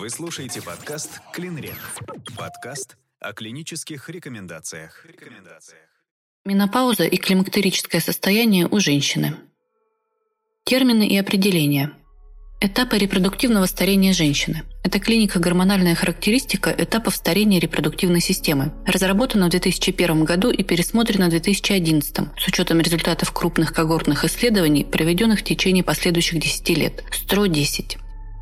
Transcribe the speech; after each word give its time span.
Вы 0.00 0.08
слушаете 0.08 0.62
подкаст 0.62 1.20
«Клинрек». 1.30 1.76
Подкаст 2.34 2.96
о 3.20 3.34
клинических 3.34 4.08
рекомендациях. 4.08 5.04
Менопауза 6.46 7.04
и 7.04 7.18
климактерическое 7.18 8.00
состояние 8.00 8.66
у 8.66 8.80
женщины. 8.80 9.36
Термины 10.64 11.06
и 11.06 11.18
определения. 11.18 11.92
Этапы 12.62 12.96
репродуктивного 12.96 13.66
старения 13.66 14.14
женщины. 14.14 14.62
Это 14.84 15.00
клиника-гормональная 15.00 15.94
характеристика 15.94 16.74
этапов 16.78 17.14
старения 17.14 17.60
репродуктивной 17.60 18.22
системы. 18.22 18.72
Разработана 18.86 19.48
в 19.48 19.50
2001 19.50 20.24
году 20.24 20.50
и 20.50 20.62
пересмотрена 20.62 21.26
в 21.26 21.30
2011 21.30 22.16
с 22.38 22.48
учетом 22.48 22.80
результатов 22.80 23.32
крупных 23.32 23.74
когортных 23.74 24.24
исследований, 24.24 24.82
проведенных 24.82 25.40
в 25.40 25.44
течение 25.44 25.84
последующих 25.84 26.40
10 26.40 26.70
лет. 26.70 27.04
СТРО-10. 27.12 27.98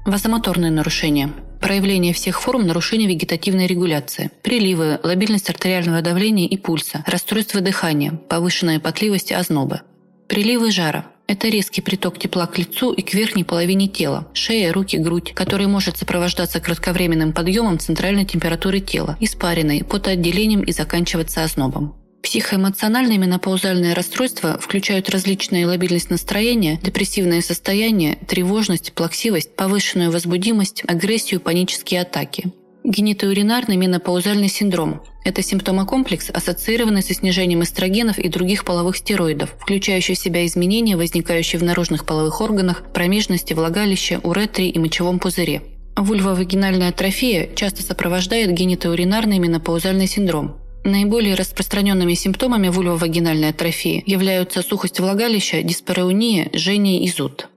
Вазомоторные 0.07 0.71
нарушения. 0.71 1.33
Проявление 1.61 2.13
всех 2.13 2.41
форм 2.41 2.67
нарушения 2.67 3.07
вегетативной 3.07 3.67
регуляции. 3.67 4.31
Приливы, 4.43 5.01
лобильность 5.03 5.51
артериального 5.51 6.03
давления 6.03 6.47
и 6.47 6.57
пульса, 6.57 7.05
расстройство 7.07 7.61
дыхания, 7.61 8.13
повышенная 8.29 8.81
потливость 8.81 9.33
и 9.33 9.35
ознобы. 9.35 9.81
Приливы 10.29 10.71
жара. 10.71 11.07
Это 11.27 11.49
резкий 11.49 11.83
приток 11.83 12.19
тепла 12.19 12.47
к 12.47 12.57
лицу 12.57 12.93
и 12.93 13.03
к 13.03 13.13
верхней 13.13 13.45
половине 13.45 13.87
тела, 13.87 14.29
шея, 14.33 14.73
руки, 14.73 14.97
грудь, 14.97 15.35
который 15.35 15.67
может 15.67 15.99
сопровождаться 15.99 16.59
кратковременным 16.59 17.35
подъемом 17.35 17.79
центральной 17.79 18.25
температуры 18.25 18.81
тела, 18.81 19.17
испариной, 19.21 19.85
потоотделением 19.85 20.63
и 20.63 20.73
заканчиваться 20.73 21.45
ознобом. 21.45 21.97
Психоэмоциональные 22.23 23.19
менопаузальные 23.19 23.95
расстройства 23.95 24.59
включают 24.59 25.09
различные 25.09 25.67
лобильность 25.67 26.11
настроения, 26.11 26.79
депрессивное 26.83 27.41
состояние, 27.41 28.19
тревожность, 28.27 28.93
плаксивость, 28.93 29.55
повышенную 29.55 30.11
возбудимость, 30.11 30.83
агрессию, 30.87 31.41
панические 31.41 32.03
атаки. 32.03 32.53
Генитоуринарный 32.85 33.77
менопаузальный 33.77 34.49
синдром– 34.49 35.03
это 35.25 35.43
симптомокомплекс, 35.43 36.31
ассоциированный 36.31 37.03
со 37.03 37.13
снижением 37.13 37.63
эстрогенов 37.63 38.19
и 38.19 38.29
других 38.29 38.65
половых 38.65 38.97
стероидов, 38.97 39.55
включающий 39.59 40.15
в 40.15 40.19
себя 40.19 40.47
изменения, 40.47 40.97
возникающие 40.97 41.59
в 41.59 41.65
наружных 41.65 42.07
половых 42.07 42.41
органах, 42.41 42.85
промежности, 42.93 43.53
влагалище, 43.53 44.21
уретре 44.23 44.71
и 44.71 44.79
мочевом 44.79 45.19
пузыре. 45.19 45.63
Вульвовагинальная 45.97 46.91
атрофия 46.91 47.49
часто 47.55 47.83
сопровождает 47.83 48.53
генитоуринарный 48.53 49.39
менопаузальный 49.39 50.07
синдром. 50.07 50.57
Наиболее 50.89 51.35
распространенными 51.35 52.15
симптомами 52.15 52.69
вульвовагинальной 52.69 53.51
атрофии 53.51 54.03
являются 54.07 54.63
сухость 54.63 55.01
влагалища, 55.01 55.63
диспареуния, 55.63 56.49
жжение 56.55 57.03
и 57.05 57.11
зуд. 57.11 57.49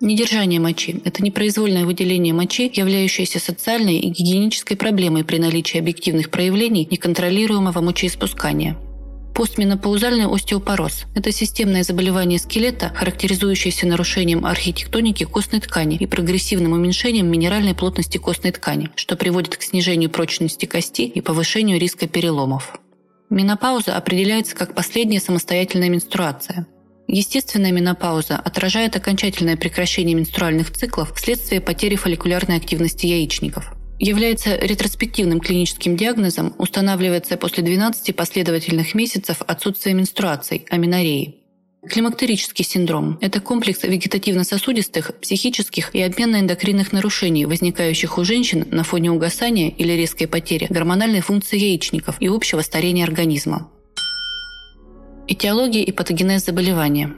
Недержание 0.00 0.60
мочи– 0.60 1.00
это 1.04 1.24
непроизвольное 1.24 1.84
выделение 1.84 2.32
мочи, 2.32 2.70
являющееся 2.72 3.40
социальной 3.40 3.96
и 3.98 4.10
гигиенической 4.10 4.76
проблемой 4.76 5.24
при 5.24 5.38
наличии 5.38 5.80
объективных 5.80 6.30
проявлений 6.30 6.86
неконтролируемого 6.88 7.80
мочеиспускания. 7.80 8.76
Постменопаузальный 9.38 10.26
остеопороз– 10.26 11.04
это 11.14 11.30
системное 11.30 11.84
заболевание 11.84 12.40
скелета, 12.40 12.88
характеризующееся 12.92 13.86
нарушением 13.86 14.44
архитектоники 14.44 15.22
костной 15.22 15.60
ткани 15.60 15.94
и 15.94 16.06
прогрессивным 16.06 16.72
уменьшением 16.72 17.30
минеральной 17.30 17.72
плотности 17.72 18.18
костной 18.18 18.50
ткани, 18.50 18.90
что 18.96 19.14
приводит 19.14 19.56
к 19.56 19.62
снижению 19.62 20.10
прочности 20.10 20.66
кости 20.66 21.02
и 21.02 21.20
повышению 21.20 21.78
риска 21.78 22.08
переломов. 22.08 22.80
Менопауза 23.30 23.96
определяется 23.96 24.56
как 24.56 24.74
последняя 24.74 25.20
самостоятельная 25.20 25.88
менструация– 25.88 26.66
Естественная 27.10 27.72
менопауза 27.72 28.36
отражает 28.36 28.94
окончательное 28.94 29.56
прекращение 29.56 30.14
менструальных 30.14 30.70
циклов 30.70 31.14
вследствие 31.14 31.62
потери 31.62 31.96
фолликулярной 31.96 32.56
активности 32.56 33.06
яичников. 33.06 33.77
Является 33.98 34.56
ретроспективным 34.56 35.40
клиническим 35.40 35.96
диагнозом, 35.96 36.54
устанавливается 36.58 37.36
после 37.36 37.64
12 37.64 38.14
последовательных 38.14 38.94
месяцев 38.94 39.42
отсутствия 39.46 39.92
менструаций, 39.92 40.64
аменореи. 40.70 41.34
Климактерический 41.88 42.64
синдром– 42.64 43.18
это 43.20 43.40
комплекс 43.40 43.82
вегетативно-сосудистых, 43.82 45.18
психических 45.20 45.94
и 45.94 46.02
обменно-эндокринных 46.02 46.92
нарушений, 46.92 47.46
возникающих 47.46 48.18
у 48.18 48.24
женщин 48.24 48.66
на 48.70 48.84
фоне 48.84 49.10
угасания 49.10 49.70
или 49.70 49.92
резкой 49.92 50.28
потери 50.28 50.66
гормональной 50.70 51.20
функции 51.20 51.58
яичников 51.58 52.20
и 52.20 52.28
общего 52.28 52.60
старения 52.60 53.04
организма. 53.04 53.70
Этиология 55.26 55.82
и 55.82 55.92
патогенез 55.92 56.44
заболевания. 56.44 57.14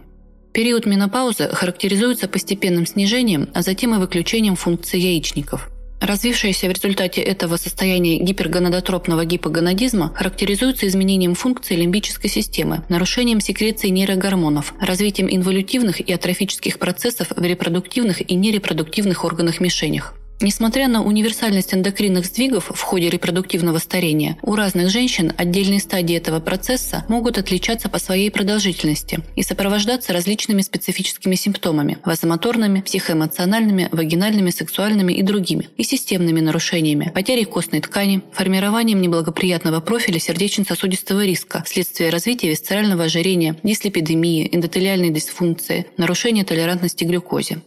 Период 0.52 0.86
менопаузы 0.86 1.48
характеризуется 1.48 2.26
постепенным 2.26 2.86
снижением, 2.86 3.48
а 3.54 3.62
затем 3.62 3.94
и 3.94 3.98
выключением 3.98 4.56
функции 4.56 4.98
яичников. 4.98 5.70
Развившееся 6.00 6.69
в 6.69 6.72
результате 6.72 7.21
этого 7.21 7.56
состояние 7.56 8.19
гипергонадотропного 8.19 9.27
гипогонадизма 9.27 10.12
характеризуется 10.15 10.88
изменением 10.88 11.34
функции 11.34 11.77
лимбической 11.77 12.31
системы, 12.31 12.83
нарушением 12.88 13.41
секреции 13.41 13.88
нейрогормонов, 13.88 14.72
развитием 14.81 15.28
инволютивных 15.31 16.00
и 16.00 16.12
атрофических 16.12 16.78
процессов 16.78 17.28
в 17.37 17.43
репродуктивных 17.43 18.28
и 18.31 18.34
нерепродуктивных 18.34 19.25
органах-мишенях. 19.25 20.15
Несмотря 20.43 20.89
на 20.89 21.03
универсальность 21.03 21.75
эндокринных 21.75 22.25
сдвигов 22.25 22.71
в 22.75 22.81
ходе 22.81 23.11
репродуктивного 23.11 23.77
старения, 23.77 24.39
у 24.41 24.55
разных 24.55 24.89
женщин 24.89 25.34
отдельные 25.37 25.81
стадии 25.81 26.17
этого 26.17 26.41
процесса 26.41 27.05
могут 27.09 27.37
отличаться 27.37 27.91
по 27.91 27.99
своей 27.99 28.31
продолжительности 28.31 29.21
и 29.37 29.43
сопровождаться 29.43 30.15
различными 30.15 30.62
специфическими 30.62 31.34
симптомами– 31.34 31.99
вазомоторными, 32.06 32.81
психоэмоциональными, 32.81 33.91
вагинальными, 33.93 34.49
сексуальными 34.49 35.12
и 35.12 35.23
другими, 35.23 35.69
и 35.77 35.83
системными 35.83 36.41
нарушениями, 36.41 37.12
потерей 37.15 37.45
костной 37.45 37.83
ткани, 37.83 38.22
формированием 38.33 39.03
неблагоприятного 39.03 39.81
профиля 39.81 40.19
сердечно-сосудистого 40.19 41.22
риска 41.22 41.62
вследствие 41.67 42.09
развития 42.09 42.49
висцерального 42.49 43.05
ожирения, 43.05 43.57
дислепидемии, 43.62 44.49
эндотелиальной 44.51 45.11
дисфункции, 45.11 45.84
нарушения 45.99 46.45
толерантности 46.45 47.05
к 47.05 47.09
глюкозе. 47.09 47.61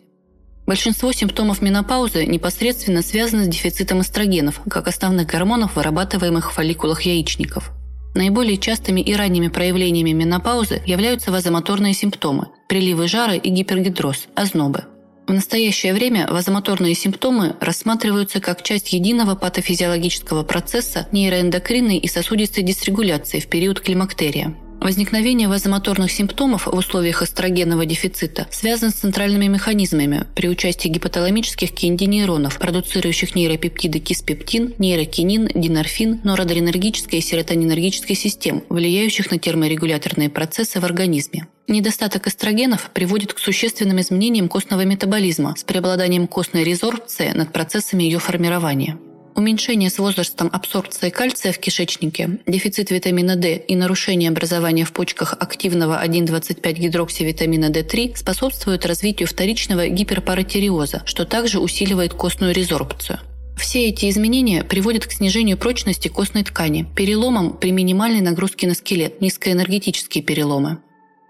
Большинство 0.66 1.12
симптомов 1.12 1.62
менопаузы 1.62 2.26
непосредственно 2.26 3.02
связаны 3.02 3.46
с 3.46 3.48
дефицитом 3.48 4.02
эстрогенов, 4.02 4.62
как 4.70 4.88
основных 4.88 5.28
гормонов, 5.28 5.76
вырабатываемых 5.76 6.52
в 6.52 6.56
фолликулах 6.56 7.02
яичников. 7.02 7.72
Наиболее 8.16 8.58
частыми 8.58 9.02
и 9.02 9.14
ранними 9.14 9.50
проявлениями 9.50 10.12
менопаузы 10.12 10.82
являются 10.86 11.32
вазомоторные 11.32 11.94
симптомы– 11.94 12.48
приливы 12.70 13.08
жара 13.08 13.36
и 13.36 13.50
гипергидроз, 13.50 14.28
ознобы. 14.36 14.86
В 15.28 15.34
настоящее 15.34 15.94
время 15.94 16.28
вазомоторные 16.30 16.96
симптомы 16.96 17.56
рассматриваются 17.60 18.40
как 18.40 18.62
часть 18.62 18.94
единого 18.94 19.36
патофизиологического 19.36 20.44
процесса 20.44 21.08
нейроэндокринной 21.12 21.98
и 21.98 22.08
сосудистой 22.08 22.64
дисрегуляции 22.64 23.40
в 23.40 23.48
период 23.48 23.80
климактерия. 23.80 24.54
Возникновение 24.84 25.48
вазомоторных 25.48 26.12
симптомов 26.12 26.68
в 26.68 26.76
условиях 26.76 27.22
эстрогенного 27.22 27.86
дефицита 27.86 28.48
связано 28.52 28.92
с 28.92 28.96
центральными 28.96 29.48
механизмами 29.48 30.26
при 30.36 30.50
участии 30.50 30.90
гипоталамических 30.90 31.72
киндинейронов, 31.72 32.60
продуцирующих 32.60 33.34
нейропептиды 33.34 34.00
киспептин, 34.00 34.74
нейрокинин, 34.80 35.48
динорфин, 35.56 36.20
норадренергической 36.26 37.20
и 37.20 37.22
серотонинергической 37.22 38.18
систем, 38.18 38.62
влияющих 38.68 39.32
на 39.32 39.40
терморегуляторные 39.40 40.30
процессы 40.30 40.82
в 40.82 40.84
организме. 40.84 41.48
Недостаток 41.70 42.28
эстрогенов 42.28 42.90
приводит 42.94 43.32
к 43.32 43.40
существенным 43.40 44.02
изменениям 44.02 44.50
костного 44.50 44.84
метаболизма 44.84 45.56
с 45.58 45.64
преобладанием 45.64 46.28
костной 46.28 46.66
резорбции 46.66 47.30
над 47.30 47.54
процессами 47.54 48.04
ее 48.04 48.20
формирования. 48.20 48.98
Уменьшение 49.36 49.90
с 49.90 49.98
возрастом 49.98 50.50
абсорбции 50.54 51.10
кальция 51.10 51.54
в 51.54 51.58
кишечнике, 51.58 52.38
дефицит 52.46 52.92
витамина 52.92 53.36
D 53.36 53.58
и 53.58 53.76
нарушение 53.76 54.30
образования 54.30 54.86
в 54.86 54.94
почках 54.94 55.34
активного 55.34 56.04
1,25-гидроксивитамина 56.06 57.72
D3 57.72 58.16
способствуют 58.16 58.86
развитию 58.86 59.28
вторичного 59.28 59.88
гиперпаратиреоза, 59.88 61.02
что 61.06 61.26
также 61.26 61.60
усиливает 61.60 62.14
костную 62.14 62.54
резорбцию. 62.54 63.20
Все 63.58 63.88
эти 63.88 64.10
изменения 64.10 64.64
приводят 64.64 65.08
к 65.08 65.12
снижению 65.12 65.58
прочности 65.58 66.10
костной 66.10 66.44
ткани, 66.44 66.86
переломам 66.96 67.58
при 67.58 67.72
минимальной 67.72 68.22
нагрузке 68.22 68.68
на 68.68 68.76
скелет, 68.76 69.20
низкоэнергетические 69.22 70.24
переломы. 70.24 70.80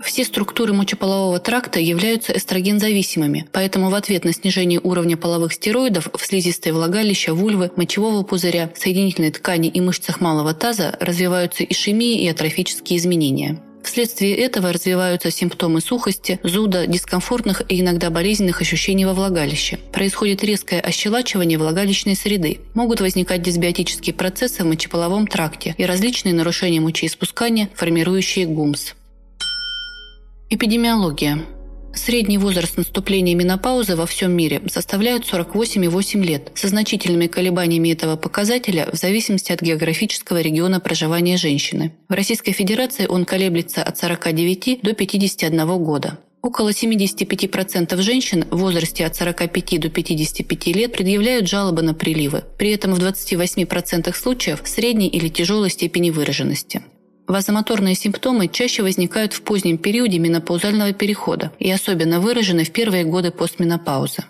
Все 0.03 0.25
структуры 0.25 0.73
мочеполового 0.73 1.39
тракта 1.39 1.79
являются 1.79 2.35
эстрогензависимыми, 2.35 3.47
поэтому 3.51 3.89
в 3.89 3.95
ответ 3.95 4.25
на 4.25 4.33
снижение 4.33 4.79
уровня 4.83 5.15
половых 5.15 5.53
стероидов 5.53 6.09
в 6.13 6.25
слизистой 6.25 6.73
влагалища, 6.73 7.33
вульвы, 7.33 7.71
мочевого 7.75 8.23
пузыря, 8.23 8.71
соединительной 8.75 9.31
ткани 9.31 9.69
и 9.69 9.79
мышцах 9.79 10.19
малого 10.19 10.53
таза 10.53 10.97
развиваются 11.00 11.63
ишемии 11.63 12.21
и 12.21 12.27
атрофические 12.27 13.00
изменения. 13.00 13.61
Вследствие 13.83 14.35
этого 14.35 14.71
развиваются 14.71 15.29
симптомы 15.29 15.81
сухости, 15.81 16.39
зуда, 16.44 16.88
дискомфортных 16.88 17.63
и 17.67 17.81
иногда 17.81 18.09
болезненных 18.09 18.61
ощущений 18.61 19.05
во 19.05 19.13
влагалище. 19.13 19.77
Происходит 19.91 20.44
резкое 20.44 20.79
ощелачивание 20.79 21.57
влагалищной 21.57 22.15
среды. 22.15 22.61
Могут 22.75 23.01
возникать 23.01 23.41
дисбиотические 23.41 24.13
процессы 24.13 24.63
в 24.63 24.67
мочеполовом 24.67 25.27
тракте 25.27 25.75
и 25.77 25.85
различные 25.85 26.33
нарушения 26.33 26.79
мочеиспускания, 26.79 27.69
формирующие 27.75 28.45
гумс. 28.45 28.94
Эпидемиология. 30.55 31.39
Средний 31.95 32.38
возраст 32.38 32.77
наступления 32.77 33.33
менопаузы 33.33 33.95
во 33.95 34.05
всем 34.05 34.33
мире 34.33 34.61
составляет 34.67 35.23
48,8 35.23 36.21
лет, 36.23 36.51
со 36.53 36.67
значительными 36.67 37.25
колебаниями 37.25 37.89
этого 37.89 38.17
показателя 38.17 38.88
в 38.94 38.95
зависимости 38.95 39.51
от 39.51 39.63
географического 39.63 40.41
региона 40.41 40.79
проживания 40.79 41.38
женщины. 41.38 41.91
В 42.07 42.13
Российской 42.13 42.51
Федерации 42.51 43.07
он 43.07 43.25
колеблется 43.25 43.81
от 43.81 43.97
49 43.97 44.81
до 44.83 44.94
51 44.94 45.83
года. 45.83 46.19
Около 46.44 46.69
75% 46.69 48.00
женщин 48.01 48.45
в 48.51 48.57
возрасте 48.57 49.07
от 49.07 49.15
45 49.15 49.79
до 49.79 49.89
55 49.89 50.67
лет 50.67 50.94
предъявляют 50.94 51.50
жалобы 51.50 51.81
на 51.81 51.95
приливы. 51.95 52.44
При 52.59 52.69
этом 52.69 52.94
в 52.94 53.00
28% 53.00 54.13
случаев 54.13 54.61
средней 54.65 55.07
или 55.07 55.29
тяжелой 55.29 55.71
степени 55.71 56.11
выраженности. 56.11 56.83
Вазомоторные 57.28 57.96
симптомы 57.96 58.48
чаще 58.48 58.84
возникают 58.84 59.34
в 59.34 59.42
позднем 59.44 59.78
периоде 59.78 60.20
менопаузального 60.20 60.92
перехода 60.92 61.52
и 61.58 61.72
особенно 61.72 62.20
выражены 62.20 62.66
в 62.66 62.72
первые 62.72 63.06
годы 63.06 63.31
постменопаузы. 63.31 64.24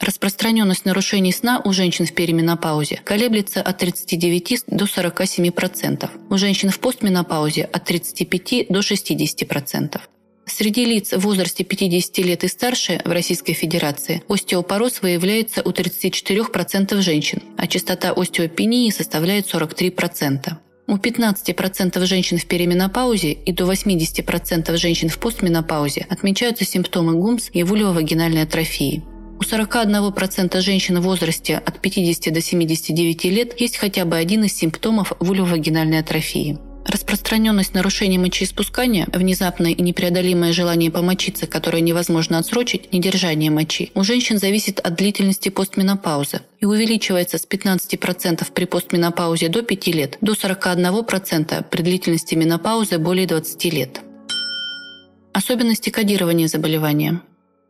Распространенность 0.00 0.86
нарушений 0.86 1.30
сна 1.30 1.60
у 1.62 1.72
женщин 1.72 2.06
в 2.06 2.14
перименопаузе 2.14 3.00
колеблется 3.04 3.60
от 3.60 3.78
39 3.78 4.64
до 4.66 4.86
47%, 4.86 6.10
у 6.30 6.38
женщин 6.38 6.70
в 6.70 6.80
постменопаузе 6.80 7.64
от 7.64 7.84
35 7.84 8.68
до 8.70 8.80
60%. 8.80 10.00
Среди 10.46 10.84
лиц 10.84 11.12
в 11.12 11.20
возрасте 11.20 11.64
50 11.64 12.18
лет 12.18 12.42
и 12.44 12.48
старше 12.48 13.00
в 13.04 13.12
Российской 13.12 13.52
Федерации 13.52 14.22
остеопороз 14.26 15.02
выявляется 15.02 15.62
у 15.62 15.70
34% 15.70 17.00
женщин, 17.02 17.42
а 17.56 17.66
частота 17.66 18.12
остеопении 18.12 18.90
составляет 18.90 19.46
43%. 19.46 20.56
У 20.90 20.96
15% 20.96 22.04
женщин 22.04 22.38
в 22.38 22.46
перименопаузе 22.46 23.30
и 23.30 23.52
до 23.52 23.70
80% 23.70 24.76
женщин 24.76 25.08
в 25.08 25.20
постменопаузе 25.20 26.04
отмечаются 26.10 26.64
симптомы 26.64 27.14
ГУМС 27.14 27.50
и 27.52 27.62
вульвовагинальной 27.62 28.42
атрофии. 28.42 29.04
У 29.38 29.42
41% 29.42 30.60
женщин 30.60 30.98
в 30.98 31.04
возрасте 31.04 31.58
от 31.58 31.80
50 31.80 32.34
до 32.34 32.40
79 32.40 33.24
лет 33.26 33.60
есть 33.60 33.76
хотя 33.76 34.04
бы 34.04 34.16
один 34.16 34.42
из 34.42 34.52
симптомов 34.52 35.12
вульвовагинальной 35.20 36.00
атрофии– 36.00 36.58
Распространенность 36.86 37.74
нарушений 37.74 38.18
мочеиспускания, 38.18 39.06
внезапное 39.12 39.72
и 39.72 39.82
непреодолимое 39.82 40.52
желание 40.52 40.90
помочиться, 40.90 41.46
которое 41.46 41.80
невозможно 41.82 42.38
отсрочить, 42.38 42.92
недержание 42.92 43.50
мочи, 43.50 43.92
у 43.94 44.02
женщин 44.02 44.38
зависит 44.38 44.80
от 44.80 44.94
длительности 44.94 45.50
постменопаузы 45.50 46.40
и 46.58 46.64
увеличивается 46.64 47.38
с 47.38 47.46
15% 47.46 48.46
при 48.52 48.64
постменопаузе 48.64 49.48
до 49.48 49.62
5 49.62 49.86
лет 49.88 50.18
до 50.20 50.32
41% 50.32 51.64
при 51.70 51.82
длительности 51.82 52.34
менопаузы 52.34 52.98
более 52.98 53.26
20 53.26 53.64
лет. 53.72 54.00
Особенности 55.32 55.90
кодирования 55.90 56.48
заболевания. 56.48 57.20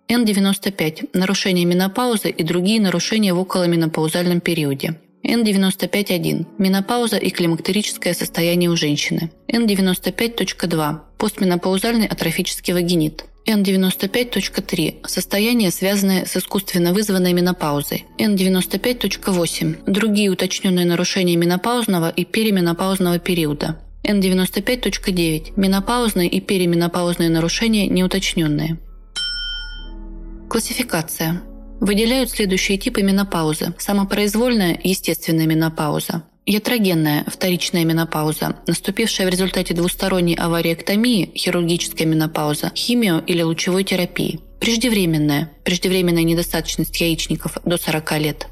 N95– 0.09 1.11
нарушение 1.13 1.65
менопаузы 1.65 2.31
и 2.31 2.43
другие 2.43 2.81
нарушения 2.81 3.35
в 3.35 3.39
околоменопаузальном 3.39 4.41
периоде. 4.41 4.99
N95.1. 5.25 6.47
Менопауза 6.59 7.17
и 7.17 7.31
климактерическое 7.31 8.15
состояние 8.15 8.71
у 8.71 8.77
женщины. 8.77 9.31
N95.2. 9.49 10.99
Постменопаузальный 11.19 12.07
атрофический 12.07 12.73
вагинит. 12.73 13.27
N95.3. 13.47 15.07
Состояние, 15.07 15.71
связанное 15.71 16.25
с 16.25 16.37
искусственно 16.37 16.93
вызванной 16.93 17.33
менопаузой. 17.33 18.05
N95.8. 18.19 19.91
Другие 19.91 20.31
уточненные 20.31 20.87
нарушения 20.87 21.37
менопаузного 21.37 22.11
и 22.11 22.25
перименопаузного 22.25 23.19
периода. 23.19 23.81
N95.9. 24.05 25.53
Менопаузные 25.57 26.29
и 26.29 26.41
перименопаузные 26.41 27.29
нарушения 27.29 27.87
неуточненные. 27.89 28.79
Классификация. 30.49 31.43
Выделяют 31.81 32.31
следующие 32.31 32.77
типы 32.77 33.03
менопаузы. 33.03 33.75
Самопроизвольная– 33.79 34.79
естественная 34.85 35.47
менопауза. 35.47 36.25
Ятрогенная– 36.45 37.25
вторичная 37.27 37.85
менопауза, 37.85 38.57
наступившая 38.67 39.27
в 39.27 39.31
результате 39.31 39.73
двусторонней 39.73 40.35
авариэктомии, 40.35 41.33
хирургическая 41.35 42.07
менопауза, 42.07 42.71
химио- 42.75 43.25
или 43.25 43.41
лучевой 43.41 43.85
терапии. 43.85 44.41
Преждевременная– 44.61 45.53
преждевременная 45.65 46.23
недостаточность 46.23 47.01
яичников 47.01 47.57
до 47.65 47.79
40 47.79 48.19
лет. 48.19 48.49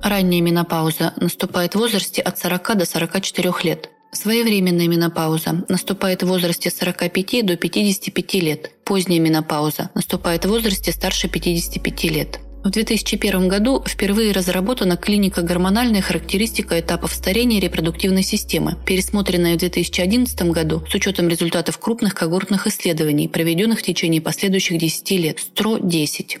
Ранняя 0.00 0.40
менопауза 0.40 1.14
наступает 1.16 1.74
в 1.74 1.78
возрасте 1.78 2.22
от 2.22 2.38
40 2.38 2.76
до 2.76 2.84
44 2.84 3.54
лет. 3.64 3.90
Своевременная 4.12 4.86
менопауза 4.86 5.64
наступает 5.68 6.22
в 6.22 6.26
возрасте 6.26 6.70
с 6.70 6.78
45 6.78 7.44
до 7.44 7.56
55 7.56 8.34
лет. 8.34 8.70
Поздняя 8.84 9.20
менопауза 9.20 9.90
наступает 9.94 10.44
в 10.44 10.48
возрасте 10.48 10.92
старше 10.92 11.28
55 11.28 12.04
лет. 12.04 12.38
В 12.68 12.70
2001 12.70 13.48
году 13.48 13.82
впервые 13.88 14.32
разработана 14.32 14.98
клиника 14.98 15.40
гормональная 15.40 16.02
характеристика 16.02 16.78
этапов 16.78 17.14
старения 17.14 17.62
репродуктивной 17.62 18.22
системы, 18.22 18.76
пересмотренная 18.84 19.54
в 19.54 19.58
2011 19.60 20.42
году 20.50 20.84
с 20.86 20.94
учетом 20.94 21.30
результатов 21.30 21.78
крупных 21.78 22.14
когортных 22.14 22.66
исследований, 22.66 23.26
проведенных 23.26 23.78
в 23.78 23.82
течение 23.82 24.20
последующих 24.20 24.76
10 24.76 25.10
лет, 25.12 25.38
СТРО-10. 25.38 26.40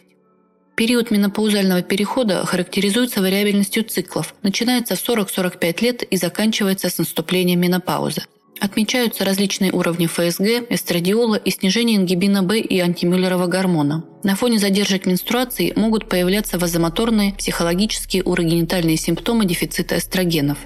Период 0.74 1.10
менопаузального 1.10 1.80
перехода 1.80 2.44
характеризуется 2.44 3.22
вариабельностью 3.22 3.84
циклов, 3.84 4.34
начинается 4.42 4.96
в 4.96 5.08
40-45 5.08 5.82
лет 5.82 6.02
и 6.02 6.18
заканчивается 6.18 6.90
с 6.90 6.98
наступлением 6.98 7.60
менопаузы. 7.60 8.24
Отмечаются 8.60 9.24
различные 9.24 9.72
уровни 9.72 10.06
ФСГ, 10.06 10.70
эстрадиола 10.70 11.36
и 11.36 11.50
снижение 11.50 11.96
ингибина 11.96 12.42
Б 12.42 12.58
и 12.58 12.78
антимюллерова 12.80 13.46
гормона. 13.46 14.04
На 14.24 14.34
фоне 14.34 14.58
задержек 14.58 15.06
менструации 15.06 15.72
могут 15.76 16.08
появляться 16.08 16.58
вазомоторные, 16.58 17.34
психологические 17.34 18.24
урогенитальные 18.24 18.96
симптомы 18.96 19.44
дефицита 19.44 19.98
эстрогенов. 19.98 20.58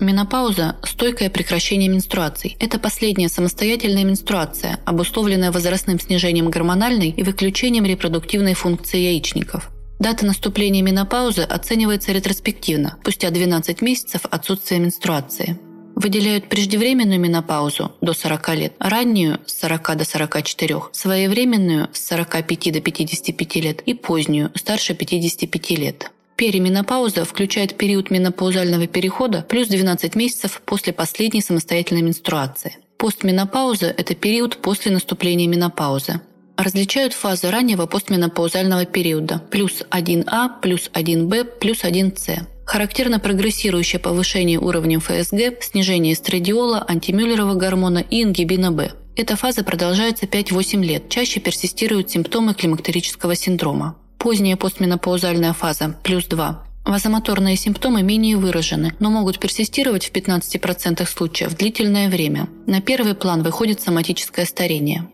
Менопауза– 0.00 0.76
стойкое 0.82 1.30
прекращение 1.30 1.88
менструаций. 1.88 2.56
Это 2.60 2.78
последняя 2.78 3.28
самостоятельная 3.28 4.04
менструация, 4.04 4.78
обусловленная 4.84 5.52
возрастным 5.52 5.98
снижением 5.98 6.50
гормональной 6.50 7.10
и 7.10 7.22
выключением 7.22 7.86
репродуктивной 7.86 8.54
функции 8.54 8.98
яичников. 8.98 9.70
Дата 9.98 10.26
наступления 10.26 10.82
менопаузы 10.82 11.42
оценивается 11.42 12.12
ретроспективно, 12.12 12.98
спустя 13.00 13.30
12 13.30 13.80
месяцев 13.80 14.22
отсутствия 14.30 14.78
менструации. 14.78 15.58
Выделяют 15.96 16.50
преждевременную 16.50 17.18
менопаузу 17.18 17.90
до 18.02 18.12
40 18.12 18.48
лет, 18.54 18.72
раннюю 18.78 19.40
с 19.46 19.58
40 19.60 19.96
до 19.96 20.04
44, 20.04 20.82
своевременную 20.92 21.88
с 21.94 22.06
45 22.08 22.72
до 22.74 22.80
55 22.82 23.56
лет 23.56 23.80
и 23.80 23.94
позднюю 23.94 24.52
старше 24.54 24.94
55 24.94 25.70
лет. 25.70 26.12
Перименопауза 26.36 27.24
включает 27.24 27.78
период 27.78 28.10
менопаузального 28.10 28.86
перехода 28.86 29.40
плюс 29.48 29.68
12 29.68 30.14
месяцев 30.16 30.60
после 30.66 30.92
последней 30.92 31.40
самостоятельной 31.40 32.02
менструации. 32.02 32.76
Постменопауза– 32.98 33.86
это 33.96 34.14
период 34.14 34.58
после 34.58 34.92
наступления 34.92 35.48
менопаузы. 35.48 36.20
Различают 36.58 37.14
фазы 37.14 37.50
раннего 37.50 37.86
постменопаузального 37.86 38.84
периода– 38.84 39.42
плюс 39.50 39.82
1А, 39.90 40.60
плюс 40.60 40.90
1Б, 40.92 41.44
плюс 41.58 41.84
1С. 41.84 42.55
Характерно 42.66 43.20
прогрессирующее 43.20 44.00
повышение 44.00 44.58
уровня 44.58 44.98
ФСГ, 44.98 45.62
снижение 45.62 46.14
эстрадиола, 46.14 46.84
антимюллерова 46.86 47.54
гормона 47.54 47.98
и 47.98 48.24
ингибина 48.24 48.72
Б. 48.72 48.92
Эта 49.14 49.36
фаза 49.36 49.62
продолжается 49.62 50.26
5-8 50.26 50.82
лет, 50.82 51.08
чаще 51.08 51.38
персистируют 51.38 52.10
симптомы 52.10 52.54
климактерического 52.54 53.36
синдрома. 53.36 53.96
Поздняя 54.18 54.56
постменопаузальная 54.56 55.52
фаза– 55.52 55.96
плюс 56.02 56.26
2. 56.26 56.64
Вазомоторные 56.84 57.56
симптомы 57.56 58.02
менее 58.02 58.36
выражены, 58.36 58.94
но 58.98 59.10
могут 59.10 59.38
персистировать 59.38 60.06
в 60.06 60.12
15% 60.12 61.06
случаев 61.06 61.56
длительное 61.56 62.08
время. 62.08 62.48
На 62.66 62.80
первый 62.80 63.14
план 63.14 63.44
выходит 63.44 63.80
соматическое 63.80 64.44
старение. 64.44 65.08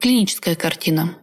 Клиническая 0.00 0.54
картина. 0.54 1.16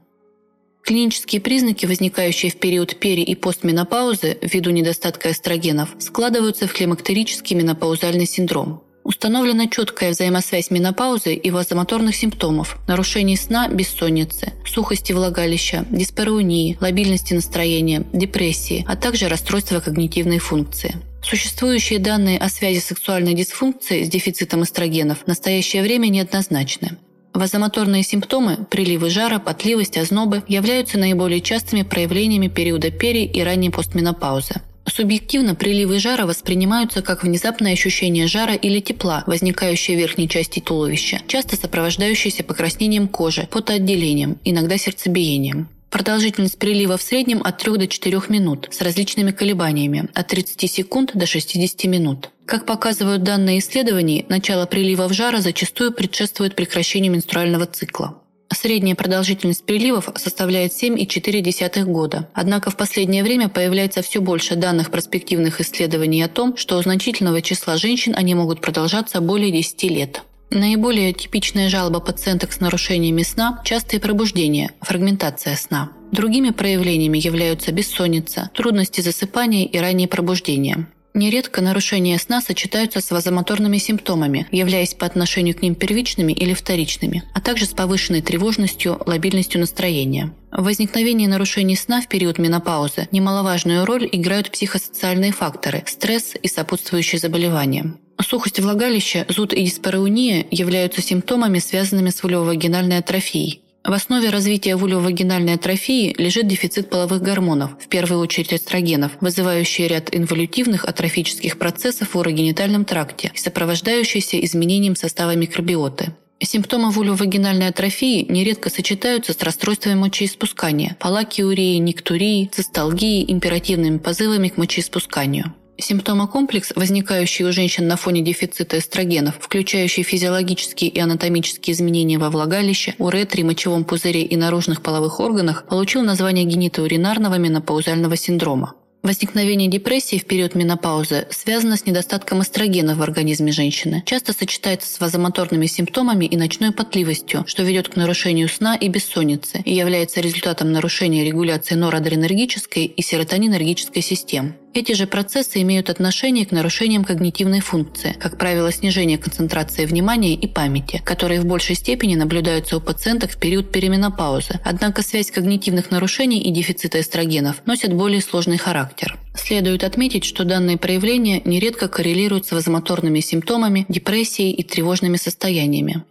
Клинические 0.84 1.42
признаки, 1.42 1.86
возникающие 1.86 2.52
в 2.52 2.58
период 2.58 2.96
пери- 3.00 3.24
и 3.24 3.36
постменопаузы 3.36 4.38
ввиду 4.42 4.72
недостатка 4.72 5.32
эстрогенов, 5.32 5.90
складываются 6.00 6.68
в 6.68 6.74
климактерический 6.74 7.56
менопаузальный 7.56 8.26
синдром. 8.26 8.82
Установлена 9.04 9.68
четкая 9.68 10.12
взаимосвязь 10.12 10.72
менопаузы 10.72 11.34
и 11.34 11.52
вазомоторных 11.52 12.16
симптомов, 12.16 12.78
нарушений 12.88 13.38
сна, 13.38 13.68
бессонницы, 13.68 14.54
сухости 14.66 15.14
влагалища, 15.14 15.86
диспароунии, 15.90 16.78
лобильности 16.80 17.34
настроения, 17.34 18.06
депрессии, 18.14 18.86
а 18.88 18.96
также 18.96 19.28
расстройства 19.28 19.80
когнитивной 19.80 20.40
функции. 20.40 20.98
Существующие 21.24 22.00
данные 22.00 22.38
о 22.38 22.50
связи 22.50 22.80
сексуальной 22.80 23.34
дисфункции 23.34 24.04
с 24.04 24.10
дефицитом 24.10 24.64
эстрогенов 24.64 25.24
в 25.24 25.28
настоящее 25.28 25.82
время 25.82 26.08
неоднозначны. 26.08 26.98
Вазомоторные 27.34 28.04
симптомы– 28.04 28.58
приливы 28.70 29.10
жара, 29.10 29.40
потливость, 29.40 29.98
ознобы– 29.98 30.44
являются 30.48 30.98
наиболее 30.98 31.42
частыми 31.42 31.84
проявлениями 31.84 32.48
периода 32.48 32.92
пери 32.92 33.26
и 33.26 33.42
ранней 33.42 33.70
постменопаузы. 33.70 34.56
Субъективно 34.88 35.56
приливы 35.56 36.00
жара 36.00 36.26
воспринимаются 36.26 37.02
как 37.02 37.24
внезапное 37.24 37.74
ощущение 37.74 38.28
жара 38.28 38.56
или 38.56 38.80
тепла, 38.80 39.24
возникающее 39.28 39.96
в 39.96 40.00
верхней 40.00 40.28
части 40.28 40.60
туловища, 40.60 41.22
часто 41.28 41.56
сопровождающееся 41.56 42.44
покраснением 42.44 43.08
кожи, 43.08 43.48
потоотделением, 43.52 44.40
иногда 44.44 44.78
сердцебиением. 44.78 45.70
Продолжительность 45.90 46.60
прилива 46.60 46.98
в 46.98 47.02
среднем 47.02 47.42
от 47.44 47.58
3 47.58 47.78
до 47.78 47.88
4 47.88 48.22
минут 48.30 48.68
с 48.72 48.82
различными 48.82 49.32
колебаниями 49.32 50.08
от 50.14 50.28
30 50.28 50.72
секунд 50.72 51.12
до 51.16 51.26
60 51.26 51.84
минут. 51.86 52.30
Как 52.50 52.66
показывают 52.66 53.22
данные 53.22 53.60
исследований, 53.60 54.26
начало 54.28 54.66
приливов 54.66 55.14
жара 55.14 55.40
зачастую 55.40 55.92
предшествует 55.92 56.56
прекращению 56.56 57.12
менструального 57.12 57.68
цикла. 57.68 58.24
Средняя 58.52 58.96
продолжительность 58.96 59.68
приливов 59.68 60.10
составляет 60.16 60.72
7,4 60.72 61.84
года. 61.84 62.28
Однако 62.34 62.72
в 62.72 62.76
последнее 62.76 63.22
время 63.22 63.50
появляется 63.50 64.02
все 64.02 64.20
больше 64.20 64.56
данных 64.56 64.90
проспективных 64.90 65.62
исследований 65.62 66.24
о 66.24 66.28
том, 66.28 66.58
что 66.58 66.80
у 66.80 66.82
значительного 66.82 67.44
числа 67.44 67.78
женщин 67.78 68.16
они 68.18 68.34
могут 68.34 68.62
продолжаться 68.62 69.22
более 69.22 69.52
10 69.52 69.84
лет. 69.84 70.24
Наиболее 70.50 71.14
типичная 71.14 71.70
жалоба 71.70 72.00
пациенток 72.00 72.52
с 72.52 72.60
нарушениями 72.60 73.22
сна– 73.22 73.62
частые 73.64 74.00
пробуждения, 74.00 74.72
фрагментация 74.82 75.56
сна. 75.56 75.92
Другими 76.12 76.50
проявлениями 76.50 77.20
являются 77.20 77.72
бессонница, 77.72 78.50
трудности 78.56 79.02
засыпания 79.02 79.68
и 79.68 79.78
раннее 79.78 80.08
пробуждение. 80.08 80.88
Нередко 81.20 81.60
нарушения 81.60 82.18
сна 82.18 82.40
сочетаются 82.40 83.02
с 83.02 83.12
вазомоторными 83.12 83.78
симптомами, 83.78 84.48
являясь 84.52 84.94
по 84.94 85.06
отношению 85.06 85.54
к 85.54 85.62
ним 85.62 85.76
первичными 85.76 86.32
или 86.32 86.54
вторичными, 86.54 87.24
а 87.34 87.42
также 87.42 87.66
с 87.66 87.74
повышенной 87.74 88.22
тревожностью, 88.22 88.98
лобильностью 89.06 89.60
настроения. 89.60 90.32
В 90.50 90.64
возникновении 90.64 91.28
нарушений 91.28 91.76
сна 91.76 92.00
в 92.00 92.08
период 92.08 92.38
менопаузы 92.38 93.10
немаловажную 93.12 93.84
роль 93.84 94.08
играют 94.10 94.50
психосоциальные 94.50 95.34
факторы– 95.34 95.84
стресс 95.88 96.36
и 96.42 96.48
сопутствующие 96.48 97.20
заболевания. 97.20 97.96
Сухость 98.22 98.62
влагалища, 98.62 99.26
зуд 99.28 99.52
и 99.52 99.66
диспарауния 99.66 100.46
являются 100.52 101.02
симптомами, 101.02 101.60
связанными 101.60 102.12
с 102.12 102.24
вульвовагинальной 102.24 103.00
атрофией. 103.00 103.62
В 103.84 103.94
основе 103.94 104.30
развития 104.30 104.76
вульвовагинальной 104.76 105.54
атрофии 105.54 106.14
лежит 106.18 106.48
дефицит 106.48 106.90
половых 106.90 107.22
гормонов, 107.22 107.72
в 107.80 107.88
первую 107.88 108.20
очередь 108.20 108.54
эстрогенов, 108.54 109.14
вызывающий 109.22 109.88
ряд 109.88 110.14
инволютивных 110.14 110.86
атрофических 110.86 111.58
процессов 111.58 112.14
в 112.14 112.18
урогенитальном 112.18 112.84
тракте 112.84 113.32
и 113.34 113.38
сопровождающийся 113.38 114.40
изменением 114.44 114.96
состава 114.96 115.36
микробиоты. 115.36 116.14
Симптомы 116.42 116.92
вульвовагинальной 116.92 117.68
атрофии 117.68 118.26
нередко 118.30 118.70
сочетаются 118.70 119.34
с 119.34 119.42
расстройствами 119.42 119.96
мочеиспускания, 119.96 120.96
палакиурией, 121.00 121.80
никтурией, 121.80 122.48
цисталгией, 122.48 123.30
императивными 123.32 123.98
позывами 123.98 124.50
к 124.50 124.58
мочеиспусканию. 124.58 125.54
Симптомокомплекс, 125.80 126.74
возникающий 126.76 127.46
у 127.46 127.52
женщин 127.52 127.88
на 127.88 127.96
фоне 127.96 128.22
дефицита 128.22 128.78
эстрогенов, 128.80 129.38
включающий 129.40 130.04
физиологические 130.04 130.90
и 130.90 131.00
анатомические 131.00 131.74
изменения 131.74 132.18
во 132.18 132.30
влагалище, 132.30 132.96
уретре, 132.98 133.44
мочевом 133.44 133.86
пузыре 133.86 134.24
и 134.24 134.36
наружных 134.36 134.82
половых 134.82 135.20
органах, 135.20 135.66
получил 135.68 136.02
название 136.02 136.46
генитоуринарного 136.46 137.36
менопаузального 137.36 138.18
синдрома. 138.18 138.74
Возникновение 139.02 139.70
депрессии 139.70 140.18
в 140.18 140.26
период 140.26 140.56
менопаузы 140.56 141.26
связано 141.30 141.78
с 141.78 141.86
недостатком 141.86 142.42
эстрогена 142.42 142.96
в 142.96 143.02
организме 143.02 143.54
женщины. 143.54 144.04
Часто 144.06 144.34
сочетается 144.34 144.94
с 144.94 145.00
вазомоторными 145.00 145.68
симптомами 145.68 146.26
и 146.26 146.36
ночной 146.36 146.74
потливостью, 146.74 147.46
что 147.48 147.64
ведет 147.64 147.88
к 147.88 147.96
нарушению 147.96 148.50
сна 148.50 148.76
и 148.76 148.90
бессонницы 148.90 149.62
и 149.64 149.74
является 149.74 150.20
результатом 150.20 150.74
нарушения 150.74 151.24
регуляции 151.24 151.76
норадренергической 151.76 152.86
и 152.86 153.02
серотонинергической 153.02 154.02
систем. 154.02 154.56
Эти 154.72 154.92
же 154.92 155.08
процессы 155.08 155.62
имеют 155.64 155.90
отношение 155.90 156.46
к 156.46 156.52
нарушениям 156.52 157.04
когнитивной 157.04 157.60
функции, 157.60 158.16
как 158.20 158.38
правило, 158.38 158.72
снижение 158.72 159.18
концентрации 159.18 159.86
внимания 159.86 160.36
и 160.36 160.48
памяти, 160.48 161.02
которые 161.04 161.42
в 161.42 161.46
большей 161.46 161.76
степени 161.76 162.14
наблюдаются 162.14 162.78
у 162.78 162.82
пациенток 162.82 163.32
в 163.32 163.40
период 163.40 163.72
переменопаузы. 163.72 164.60
Однако 164.64 165.02
связь 165.02 165.32
когнитивных 165.32 165.90
нарушений 165.90 166.40
и 166.40 166.52
дефицита 166.52 167.00
эстрогенов 167.00 167.66
носит 167.66 167.94
более 167.94 168.22
сложный 168.22 168.58
характер. 168.58 169.18
Следует 169.36 169.84
отметить, 169.84 170.24
что 170.24 170.44
данные 170.44 170.78
проявления 170.78 171.42
нередко 171.46 171.88
коррелируют 171.88 172.46
с 172.46 172.52
вазомоторными 172.52 173.22
симптомами, 173.22 173.88
депрессией 173.90 174.52
и 174.52 174.64
тревожными 174.64 175.18
состояниями. 175.18 176.04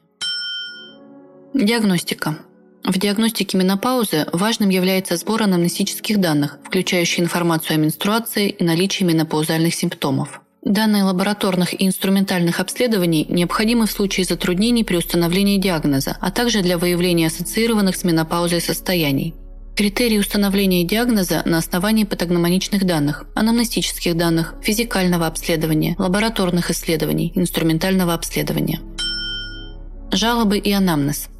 Диагностика. 1.54 2.38
В 2.84 2.98
диагностике 2.98 3.58
менопаузы 3.58 4.26
важным 4.32 4.70
является 4.70 5.16
сбор 5.16 5.42
анамнестических 5.42 6.18
данных, 6.18 6.58
включающий 6.64 7.22
информацию 7.22 7.74
о 7.74 7.78
менструации 7.78 8.48
и 8.48 8.64
наличии 8.64 9.04
менопаузальных 9.04 9.74
симптомов. 9.74 10.40
Данные 10.62 11.04
лабораторных 11.04 11.72
и 11.72 11.86
инструментальных 11.86 12.60
обследований 12.60 13.26
необходимы 13.28 13.86
в 13.86 13.90
случае 13.90 14.24
затруднений 14.24 14.84
при 14.84 14.96
установлении 14.96 15.58
диагноза, 15.58 16.16
а 16.20 16.30
также 16.30 16.62
для 16.62 16.78
выявления 16.78 17.28
ассоциированных 17.28 17.96
с 17.96 18.04
менопаузой 18.04 18.60
состояний. 18.60 19.34
Критерии 19.76 20.18
установления 20.18 20.82
диагноза 20.82 21.42
на 21.44 21.58
основании 21.58 22.04
патогномоничных 22.04 22.84
данных, 22.84 23.26
анамнестических 23.34 24.16
данных, 24.16 24.54
физикального 24.62 25.26
обследования, 25.26 25.94
лабораторных 25.98 26.70
исследований, 26.70 27.32
инструментального 27.36 28.14
обследования. 28.14 28.80
Жалобы 30.10 30.58
и 30.58 30.72
анамнез– 30.72 31.28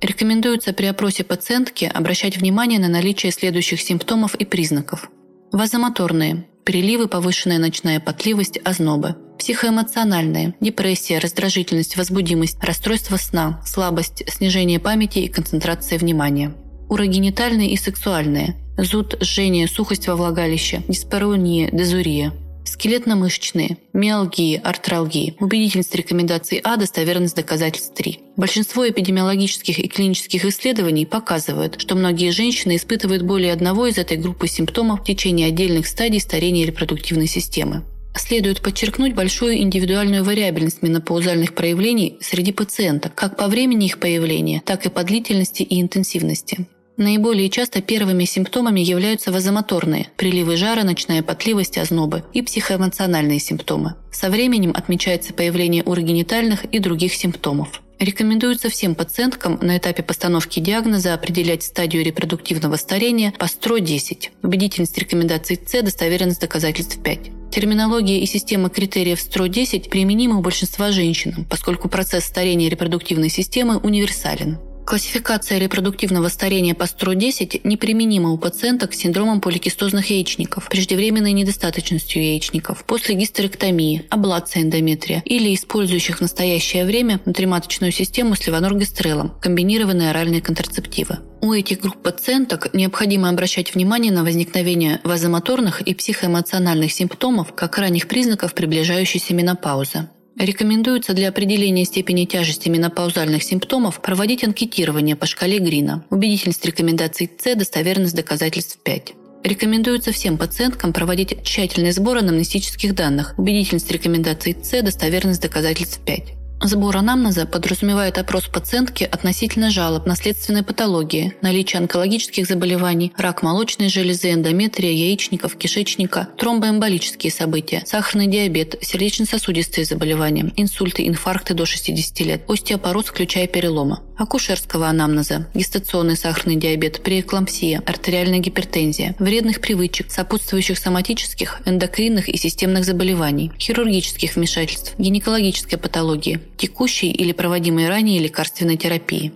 Рекомендуется 0.00 0.72
при 0.72 0.86
опросе 0.86 1.24
пациентки 1.24 1.90
обращать 1.92 2.36
внимание 2.36 2.78
на 2.78 2.88
наличие 2.88 3.32
следующих 3.32 3.80
симптомов 3.80 4.34
и 4.36 4.44
признаков. 4.44 5.10
Вазомоторные– 5.50 6.46
переливы, 6.64 7.08
повышенная 7.08 7.58
ночная 7.58 7.98
потливость, 7.98 8.60
ознобы. 8.64 9.16
Психоэмоциональные– 9.38 10.54
депрессия, 10.60 11.18
раздражительность, 11.18 11.96
возбудимость, 11.96 12.62
расстройство 12.62 13.16
сна, 13.16 13.60
слабость, 13.66 14.22
снижение 14.28 14.78
памяти 14.78 15.20
и 15.20 15.28
концентрация 15.28 15.98
внимания. 15.98 16.54
Урогенитальные 16.88 17.70
и 17.70 17.76
сексуальные– 17.76 18.56
зуд, 18.78 19.16
жжение, 19.20 19.66
сухость 19.66 20.06
во 20.06 20.14
влагалище, 20.14 20.82
диспарония, 20.86 21.70
дезурия– 21.72 22.32
Скелетно-мышечные, 22.68 23.78
миалгии, 23.94 24.60
артралгии. 24.62 25.34
Убедительность 25.40 25.94
рекомендаций 25.94 26.60
А, 26.62 26.76
достоверность 26.76 27.34
доказательств 27.34 27.94
3. 27.94 28.20
Большинство 28.36 28.86
эпидемиологических 28.86 29.78
и 29.78 29.88
клинических 29.88 30.44
исследований 30.44 31.06
показывают, 31.06 31.80
что 31.80 31.94
многие 31.94 32.30
женщины 32.30 32.76
испытывают 32.76 33.22
более 33.22 33.54
одного 33.54 33.86
из 33.86 33.96
этой 33.96 34.18
группы 34.18 34.48
симптомов 34.48 35.00
в 35.00 35.04
течение 35.04 35.48
отдельных 35.48 35.86
стадий 35.86 36.20
старения 36.20 36.66
репродуктивной 36.66 37.26
системы. 37.26 37.84
Следует 38.14 38.60
подчеркнуть 38.60 39.14
большую 39.14 39.58
индивидуальную 39.58 40.22
вариабельность 40.22 40.82
менопаузальных 40.82 41.54
проявлений 41.54 42.18
среди 42.20 42.52
пациенток, 42.52 43.14
как 43.14 43.36
по 43.36 43.48
времени 43.48 43.86
их 43.86 43.98
появления, 43.98 44.60
так 44.64 44.84
и 44.84 44.90
по 44.90 45.04
длительности 45.04 45.62
и 45.62 45.80
интенсивности. 45.80 46.66
Наиболее 46.98 47.48
часто 47.48 47.80
первыми 47.80 48.24
симптомами 48.24 48.80
являются 48.80 49.30
вазомоторные– 49.30 50.08
приливы 50.16 50.56
жара, 50.56 50.82
ночная 50.82 51.22
потливость, 51.22 51.78
ознобы 51.78 52.24
и 52.32 52.42
психоэмоциональные 52.42 53.38
симптомы. 53.38 53.94
Со 54.10 54.30
временем 54.30 54.72
отмечается 54.74 55.32
появление 55.32 55.84
урогенитальных 55.84 56.64
и 56.64 56.80
других 56.80 57.14
симптомов. 57.14 57.82
Рекомендуется 58.00 58.68
всем 58.68 58.96
пациенткам 58.96 59.60
на 59.62 59.78
этапе 59.78 60.02
постановки 60.02 60.58
диагноза 60.58 61.14
определять 61.14 61.62
стадию 61.62 62.04
репродуктивного 62.04 62.74
старения 62.74 63.32
по 63.38 63.44
СТРО-10. 63.44 64.30
Убедительность 64.42 64.98
рекомендаций 64.98 65.56
С, 65.64 65.80
достоверность 65.80 66.40
доказательств 66.40 67.00
5. 67.00 67.52
Терминология 67.52 68.18
и 68.18 68.26
система 68.26 68.70
критериев 68.70 69.20
СТРО-10 69.20 69.88
применимы 69.88 70.38
у 70.38 70.42
большинства 70.42 70.90
женщин, 70.90 71.46
поскольку 71.48 71.88
процесс 71.88 72.24
старения 72.24 72.68
репродуктивной 72.68 73.28
системы 73.28 73.78
универсален. 73.78 74.58
Классификация 74.88 75.58
репродуктивного 75.58 76.28
старения 76.28 76.74
по 76.74 76.84
СТРО-10 76.84 77.60
неприменима 77.64 78.30
у 78.30 78.38
пациенток 78.38 78.94
с 78.94 78.96
синдромом 78.96 79.42
поликистозных 79.42 80.08
яичников, 80.08 80.70
преждевременной 80.70 81.32
недостаточностью 81.32 82.22
яичников, 82.22 82.84
после 82.86 83.14
гистерэктомии, 83.14 84.06
аблации 84.08 84.62
эндометрия 84.62 85.20
или 85.26 85.54
использующих 85.54 86.16
в 86.16 86.20
настоящее 86.22 86.86
время 86.86 87.20
внутриматочную 87.22 87.92
систему 87.92 88.34
с 88.34 88.46
левоноргестрелом, 88.46 89.34
комбинированные 89.42 90.08
оральные 90.08 90.40
контрацептивы. 90.40 91.18
У 91.42 91.52
этих 91.52 91.80
групп 91.80 92.02
пациенток 92.02 92.72
необходимо 92.72 93.28
обращать 93.28 93.74
внимание 93.74 94.10
на 94.10 94.24
возникновение 94.24 95.02
вазомоторных 95.04 95.82
и 95.82 95.92
психоэмоциональных 95.92 96.90
симптомов 96.90 97.52
как 97.54 97.76
ранних 97.76 98.08
признаков 98.08 98.54
приближающейся 98.54 99.34
менопаузы. 99.34 100.08
Рекомендуется 100.38 101.14
для 101.14 101.30
определения 101.30 101.84
степени 101.84 102.24
тяжести 102.24 102.68
менопаузальных 102.68 103.42
симптомов 103.42 104.00
проводить 104.00 104.44
анкетирование 104.44 105.16
по 105.16 105.26
шкале 105.26 105.58
Грина. 105.58 106.04
Убедительность 106.10 106.64
рекомендаций 106.64 107.28
С, 107.38 107.56
достоверность 107.56 108.14
доказательств 108.14 108.78
5. 108.84 109.14
Рекомендуется 109.42 110.12
всем 110.12 110.38
пациенткам 110.38 110.92
проводить 110.92 111.42
тщательный 111.42 111.90
сбор 111.90 112.18
анамнестических 112.18 112.94
данных. 112.94 113.34
Убедительность 113.36 113.90
рекомендаций 113.90 114.56
С, 114.62 114.80
достоверность 114.80 115.42
доказательств 115.42 115.98
5. 116.04 116.37
Сбор 116.60 116.96
анамнеза 116.96 117.46
подразумевает 117.46 118.18
опрос 118.18 118.48
пациентки 118.48 119.04
относительно 119.04 119.70
жалоб, 119.70 120.06
наследственной 120.06 120.64
патологии, 120.64 121.34
наличие 121.40 121.78
онкологических 121.78 122.46
заболеваний, 122.46 123.12
рак 123.16 123.44
молочной 123.44 123.88
железы, 123.88 124.32
эндометрия, 124.32 124.90
яичников, 124.90 125.56
кишечника, 125.56 126.28
тромбоэмболические 126.36 127.30
события, 127.30 127.84
сахарный 127.86 128.26
диабет, 128.26 128.74
сердечно-сосудистые 128.82 129.84
заболевания, 129.84 130.52
инсульты, 130.56 131.06
инфаркты 131.06 131.54
до 131.54 131.64
60 131.64 132.20
лет, 132.20 132.42
остеопороз, 132.48 133.06
включая 133.06 133.46
переломы, 133.46 134.00
акушерского 134.16 134.88
анамнеза, 134.88 135.46
гестационный 135.54 136.16
сахарный 136.16 136.56
диабет, 136.56 137.04
преэклампсия, 137.04 137.82
артериальная 137.86 138.40
гипертензия, 138.40 139.14
вредных 139.20 139.60
привычек, 139.60 140.10
сопутствующих 140.10 140.76
соматических, 140.76 141.60
эндокринных 141.66 142.28
и 142.28 142.36
системных 142.36 142.84
заболеваний, 142.84 143.52
хирургических 143.60 144.34
вмешательств, 144.34 144.94
гинекологической 144.98 145.78
патологии, 145.78 146.40
текущей 146.56 147.10
или 147.10 147.32
проводимой 147.32 147.88
ранее 147.88 148.20
лекарственной 148.20 148.76
терапии. 148.76 149.32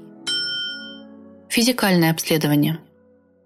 Физикальное 1.49 2.11
обследование. 2.11 2.79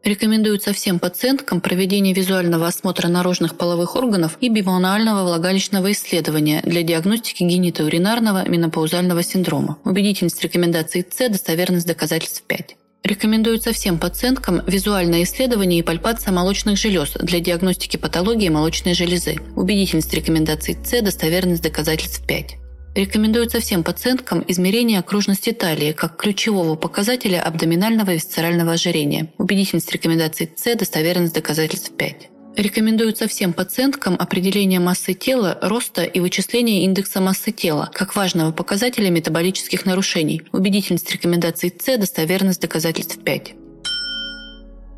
Рекомендуется 0.07 0.73
всем 0.73 1.01
пациенткам 1.01 1.61
проведение 1.61 2.15
визуального 2.15 2.69
осмотра 2.69 3.09
наружных 3.09 3.57
половых 3.57 3.97
органов 3.97 4.37
и 4.41 4.49
бимануального 4.49 5.25
влагалищного 5.25 5.91
исследования 5.91 6.63
для 6.65 6.85
диагностики 6.85 7.43
генитоуринарного 7.43 8.49
менопаузального 8.49 9.25
синдрома. 9.25 9.79
Убедительность 9.85 10.41
рекомендаций 10.45 11.05
С, 11.11 11.29
достоверность 11.29 11.89
доказательств 11.89 12.45
5. 12.45 12.77
Рекомендуется 13.03 13.73
всем 13.73 13.99
пациенткам 13.99 14.63
визуальное 14.65 15.25
исследование 15.25 15.81
и 15.81 15.83
пальпация 15.83 16.33
молочных 16.33 16.79
желез 16.79 17.15
для 17.21 17.41
диагностики 17.41 17.97
патологии 17.97 18.49
молочной 18.49 18.95
железы. 18.95 19.39
Убедительность 19.57 20.15
рекомендаций 20.15 20.77
С, 20.85 21.03
достоверность 21.03 21.63
доказательств 21.63 22.25
5. 22.25 22.66
Рекомендуется 22.97 23.61
всем 23.61 23.85
пациенткам 23.85 24.43
измерение 24.49 25.01
окружности 25.01 25.53
талии 25.53 25.93
как 25.93 26.17
ключевого 26.17 26.77
показателя 26.77 27.43
абдоминального 27.43 28.13
и 28.13 28.15
висцерального 28.15 28.73
ожирения. 28.73 29.31
Убедительность 29.37 29.93
рекомендаций 29.93 30.51
С, 30.57 30.75
достоверность 30.77 31.35
доказательств 31.35 31.93
5. 31.95 32.31
Рекомендуется 32.57 33.29
всем 33.29 33.53
пациенткам 33.53 34.17
определение 34.19 34.81
массы 34.81 35.13
тела, 35.13 35.59
роста 35.61 36.05
и 36.05 36.21
вычисление 36.21 36.85
индекса 36.85 37.21
массы 37.21 37.53
тела 37.53 37.91
как 37.93 38.17
важного 38.17 38.51
показателя 38.51 39.11
метаболических 39.11 39.85
нарушений. 39.85 40.41
Убедительность 40.53 41.13
рекомендаций 41.13 41.71
С, 41.79 41.99
достоверность 41.99 42.63
доказательств 42.63 43.23
5. 43.23 43.55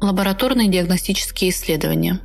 Лабораторные 0.00 0.68
диагностические 0.68 1.50
исследования. 1.50 2.20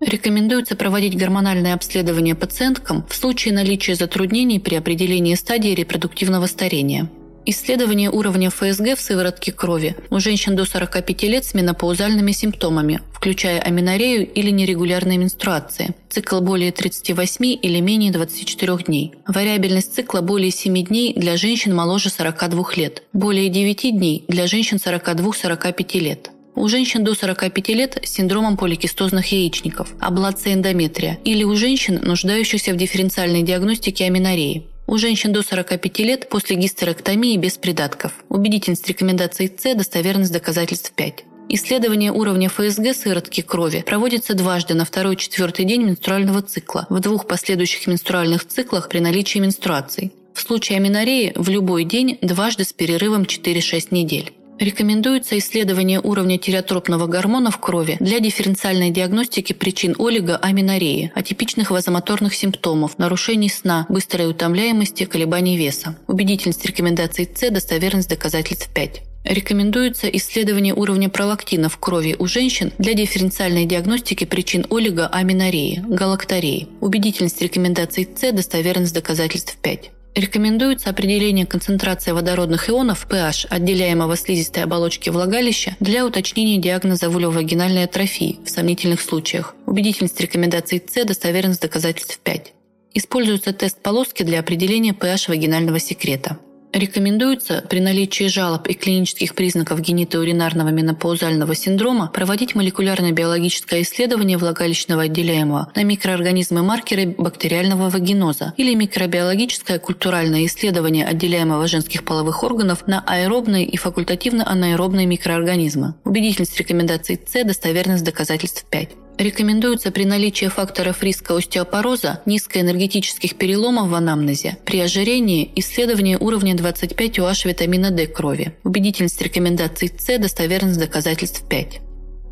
Рекомендуется 0.00 0.76
проводить 0.76 1.16
гормональное 1.16 1.74
обследование 1.74 2.34
пациенткам 2.34 3.06
в 3.06 3.14
случае 3.14 3.52
наличия 3.52 3.94
затруднений 3.94 4.58
при 4.58 4.74
определении 4.76 5.34
стадии 5.34 5.74
репродуктивного 5.74 6.46
старения. 6.46 7.10
Исследование 7.46 8.10
уровня 8.10 8.50
ФСГ 8.50 8.96
в 8.96 9.00
сыворотке 9.00 9.50
крови 9.50 9.96
у 10.10 10.20
женщин 10.20 10.56
до 10.56 10.64
45 10.64 11.22
лет 11.24 11.44
с 11.44 11.54
менопаузальными 11.54 12.32
симптомами, 12.32 13.00
включая 13.12 13.60
аминорею 13.60 14.26
или 14.30 14.50
нерегулярные 14.50 15.18
менструации, 15.18 15.94
цикл 16.10 16.40
более 16.40 16.70
38 16.70 17.58
или 17.60 17.80
менее 17.80 18.12
24 18.12 18.76
дней, 18.84 19.14
вариабельность 19.26 19.94
цикла 19.94 20.20
более 20.20 20.50
7 20.50 20.84
дней 20.84 21.14
для 21.14 21.36
женщин 21.36 21.74
моложе 21.74 22.10
42 22.10 22.64
лет, 22.76 23.02
более 23.12 23.48
9 23.48 23.98
дней 23.98 24.24
для 24.28 24.46
женщин 24.46 24.76
42-45 24.76 25.98
лет. 25.98 26.30
У 26.54 26.68
женщин 26.68 27.04
до 27.04 27.14
45 27.14 27.68
лет 27.68 27.98
с 28.02 28.10
синдромом 28.10 28.56
поликистозных 28.56 29.32
яичников, 29.32 29.94
аблация 30.00 30.54
эндометрия 30.54 31.18
или 31.24 31.44
у 31.44 31.54
женщин, 31.56 32.00
нуждающихся 32.02 32.72
в 32.72 32.76
дифференциальной 32.76 33.42
диагностике 33.42 34.06
аминореи. 34.06 34.66
У 34.86 34.98
женщин 34.98 35.32
до 35.32 35.42
45 35.42 35.98
лет 36.00 36.28
после 36.28 36.56
гистерэктомии 36.56 37.36
без 37.36 37.56
придатков. 37.56 38.12
Убедительность 38.28 38.88
рекомендаций 38.88 39.52
С, 39.56 39.74
достоверность 39.74 40.32
доказательств 40.32 40.92
5. 40.92 41.24
Исследование 41.52 42.12
уровня 42.12 42.48
ФСГ 42.48 42.94
сыворотки 42.94 43.40
крови 43.40 43.82
проводится 43.86 44.34
дважды 44.34 44.74
на 44.74 44.84
второй-четвертый 44.84 45.64
день 45.64 45.82
менструального 45.82 46.42
цикла, 46.42 46.86
в 46.90 47.00
двух 47.00 47.26
последующих 47.26 47.86
менструальных 47.86 48.46
циклах 48.46 48.88
при 48.88 48.98
наличии 48.98 49.38
менструаций. 49.38 50.12
В 50.34 50.40
случае 50.40 50.78
аминореи 50.78 51.32
в 51.34 51.48
любой 51.48 51.84
день 51.84 52.18
дважды 52.22 52.64
с 52.64 52.72
перерывом 52.72 53.22
4-6 53.22 53.88
недель. 53.90 54.32
Рекомендуется 54.60 55.38
исследование 55.38 56.00
уровня 56.00 56.36
тиреотропного 56.36 57.06
гормона 57.06 57.50
в 57.50 57.58
крови 57.58 57.96
для 57.98 58.20
дифференциальной 58.20 58.90
диагностики 58.90 59.54
причин 59.54 59.96
олигоаминореи, 59.98 61.10
атипичных 61.14 61.70
вазомоторных 61.70 62.34
симптомов, 62.34 62.98
нарушений 62.98 63.48
сна, 63.48 63.86
быстрой 63.88 64.28
утомляемости, 64.28 65.06
колебаний 65.06 65.56
веса. 65.56 65.96
Убедительность 66.08 66.66
рекомендаций 66.66 67.26
С, 67.34 67.50
достоверность 67.50 68.10
доказательств 68.10 68.68
5. 68.74 69.00
Рекомендуется 69.24 70.08
исследование 70.08 70.74
уровня 70.74 71.08
пролактина 71.08 71.70
в 71.70 71.78
крови 71.78 72.14
у 72.18 72.26
женщин 72.26 72.70
для 72.76 72.92
дифференциальной 72.92 73.64
диагностики 73.64 74.24
причин 74.24 74.66
олигоаминореи, 74.68 75.82
галактореи. 75.88 76.68
Убедительность 76.82 77.40
рекомендаций 77.40 78.06
С, 78.14 78.30
достоверность 78.32 78.92
доказательств 78.92 79.56
5. 79.56 79.90
Рекомендуется 80.14 80.90
определение 80.90 81.46
концентрации 81.46 82.10
водородных 82.10 82.68
ионов 82.68 83.06
pH 83.08 83.46
отделяемого 83.48 84.16
слизистой 84.16 84.64
оболочки 84.64 85.08
влагалища 85.08 85.76
для 85.78 86.04
уточнения 86.04 86.58
диагноза 86.58 87.08
вульвовагинальной 87.08 87.84
атрофии 87.84 88.40
в 88.44 88.50
сомнительных 88.50 89.00
случаях. 89.00 89.54
Убедительность 89.66 90.20
рекомендаций 90.20 90.82
С, 90.84 91.04
достоверность 91.04 91.62
доказательств 91.62 92.18
5. 92.18 92.52
Используется 92.94 93.52
тест 93.52 93.80
полоски 93.80 94.24
для 94.24 94.40
определения 94.40 94.92
pH 94.92 95.28
вагинального 95.28 95.78
секрета. 95.78 96.38
Рекомендуется 96.72 97.64
при 97.68 97.80
наличии 97.80 98.28
жалоб 98.28 98.68
и 98.68 98.74
клинических 98.74 99.34
признаков 99.34 99.80
генитоуринарного 99.80 100.68
менопаузального 100.68 101.54
синдрома 101.56 102.10
проводить 102.12 102.54
молекулярно-биологическое 102.54 103.82
исследование 103.82 104.38
влагалищного 104.38 105.02
отделяемого 105.02 105.72
на 105.74 105.82
микроорганизмы-маркеры 105.82 107.14
бактериального 107.18 107.90
вагиноза 107.90 108.54
или 108.56 108.74
микробиологическое 108.74 109.80
культуральное 109.80 110.46
исследование 110.46 111.04
отделяемого 111.06 111.66
женских 111.66 112.04
половых 112.04 112.44
органов 112.44 112.86
на 112.86 113.02
аэробные 113.04 113.64
и 113.64 113.76
факультативно-анаэробные 113.76 115.06
микроорганизмы. 115.06 115.94
Убедительность 116.04 116.56
рекомендаций 116.56 117.20
С, 117.26 117.44
достоверность 117.44 118.04
доказательств 118.04 118.64
5. 118.70 118.90
Рекомендуется 119.20 119.90
при 119.90 120.06
наличии 120.06 120.46
факторов 120.46 121.02
риска 121.02 121.36
остеопороза, 121.36 122.22
низкоэнергетических 122.24 123.36
переломов 123.36 123.88
в 123.88 123.94
анамнезе, 123.94 124.56
при 124.64 124.80
ожирении 124.80 125.52
исследование 125.56 126.16
уровня 126.16 126.56
25 126.56 127.18
OH 127.18 127.46
витамина 127.46 127.90
D 127.90 128.06
крови. 128.06 128.54
Убедительность 128.64 129.20
рекомендаций 129.20 129.92
С, 129.94 130.18
достоверность 130.18 130.78
доказательств 130.78 131.46
5. 131.46 131.89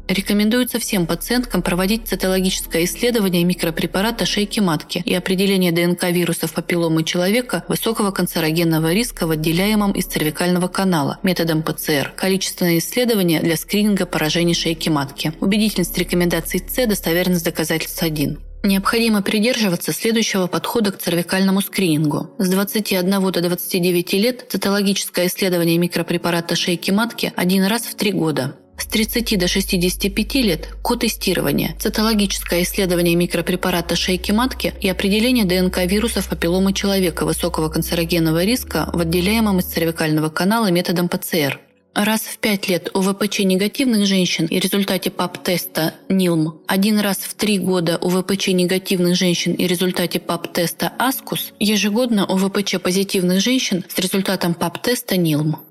Рекомендуется 0.09 0.79
всем 0.79 1.07
пациенткам 1.07 1.61
проводить 1.61 2.09
цитологическое 2.09 2.85
исследование 2.85 3.45
микропрепарата 3.45 4.25
шейки 4.25 4.59
матки 4.59 5.03
и 5.05 5.13
определение 5.13 5.71
ДНК 5.71 6.05
вирусов 6.05 6.55
папилломы 6.55 7.05
человека 7.05 7.65
высокого 7.69 8.11
канцерогенного 8.11 8.95
риска 8.95 9.27
в 9.27 9.31
отделяемом 9.33 9.93
из 9.93 10.07
цервикального 10.07 10.69
канала 10.69 11.19
методом 11.23 11.63
ПЦР. 11.63 12.15
Количественное 12.17 12.79
исследование 12.79 13.41
для 13.41 13.57
скрининга 13.59 14.07
поражений 14.07 14.55
шейки 14.55 14.89
матки. 14.89 15.35
Убедительность 15.41 15.99
рекомендаций 15.99 16.65
С, 16.67 16.87
достоверность 16.87 17.45
доказательств 17.45 18.03
1. 18.03 18.39
Необходимо 18.65 19.21
придерживаться 19.21 19.93
следующего 19.93 20.47
подхода 20.47 20.91
к 20.91 20.99
цервикальному 20.99 21.61
скринингу. 21.61 22.31
С 22.39 22.49
21 22.49 23.31
до 23.31 23.41
29 23.43 24.13
лет 24.15 24.47
цитологическое 24.49 25.27
исследование 25.27 25.77
микропрепарата 25.77 26.57
шейки 26.57 26.91
матки 26.91 27.31
один 27.37 27.67
раз 27.67 27.83
в 27.83 27.95
три 27.95 28.13
года. 28.13 28.57
С 28.79 28.87
30 28.87 29.39
до 29.39 29.49
65 29.49 30.35
лет– 30.37 30.69
ко-тестирование, 30.83 31.75
цитологическое 31.81 32.63
исследование 32.63 33.17
микропрепарата 33.17 33.97
шейки 33.97 34.31
матки 34.31 34.73
и 34.81 34.89
определение 34.89 35.45
ДНК 35.45 35.79
вирусов 35.85 36.29
папилломы 36.29 36.73
человека 36.73 37.25
высокого 37.27 37.69
канцерогенного 37.71 38.45
риска 38.45 38.89
в 38.93 39.01
отделяемом 39.01 39.59
из 39.59 39.65
цервикального 39.65 40.29
канала 40.29 40.71
методом 40.71 41.09
ПЦР. 41.09 41.61
Раз 41.95 42.21
в 42.21 42.39
5 42.39 42.69
лет 42.69 42.91
у 42.95 43.01
ВПЧ 43.01 43.41
негативных 43.41 44.07
женщин 44.07 44.47
и 44.47 44.61
результате 44.61 45.11
ПАП-теста 45.11 45.95
NILM, 46.09 46.61
один 46.69 47.01
раз 47.01 47.17
в 47.17 47.35
3 47.35 47.59
года 47.59 47.99
у 48.01 48.09
ВПЧ 48.09 48.49
негативных 48.49 49.17
женщин 49.17 49.55
и 49.55 49.67
результате 49.67 50.21
ПАП-теста 50.21 50.93
ASCUS, 50.97 51.53
ежегодно 51.59 52.25
у 52.27 52.37
ВПЧ 52.37 52.77
позитивных 52.81 53.41
женщин 53.41 53.85
с 53.89 53.99
результатом 53.99 54.55
ПАП-теста 54.55 55.17
NILM. 55.17 55.68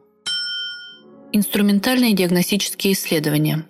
Инструментальные 1.33 2.13
диагностические 2.13 2.93
исследования. 2.93 3.65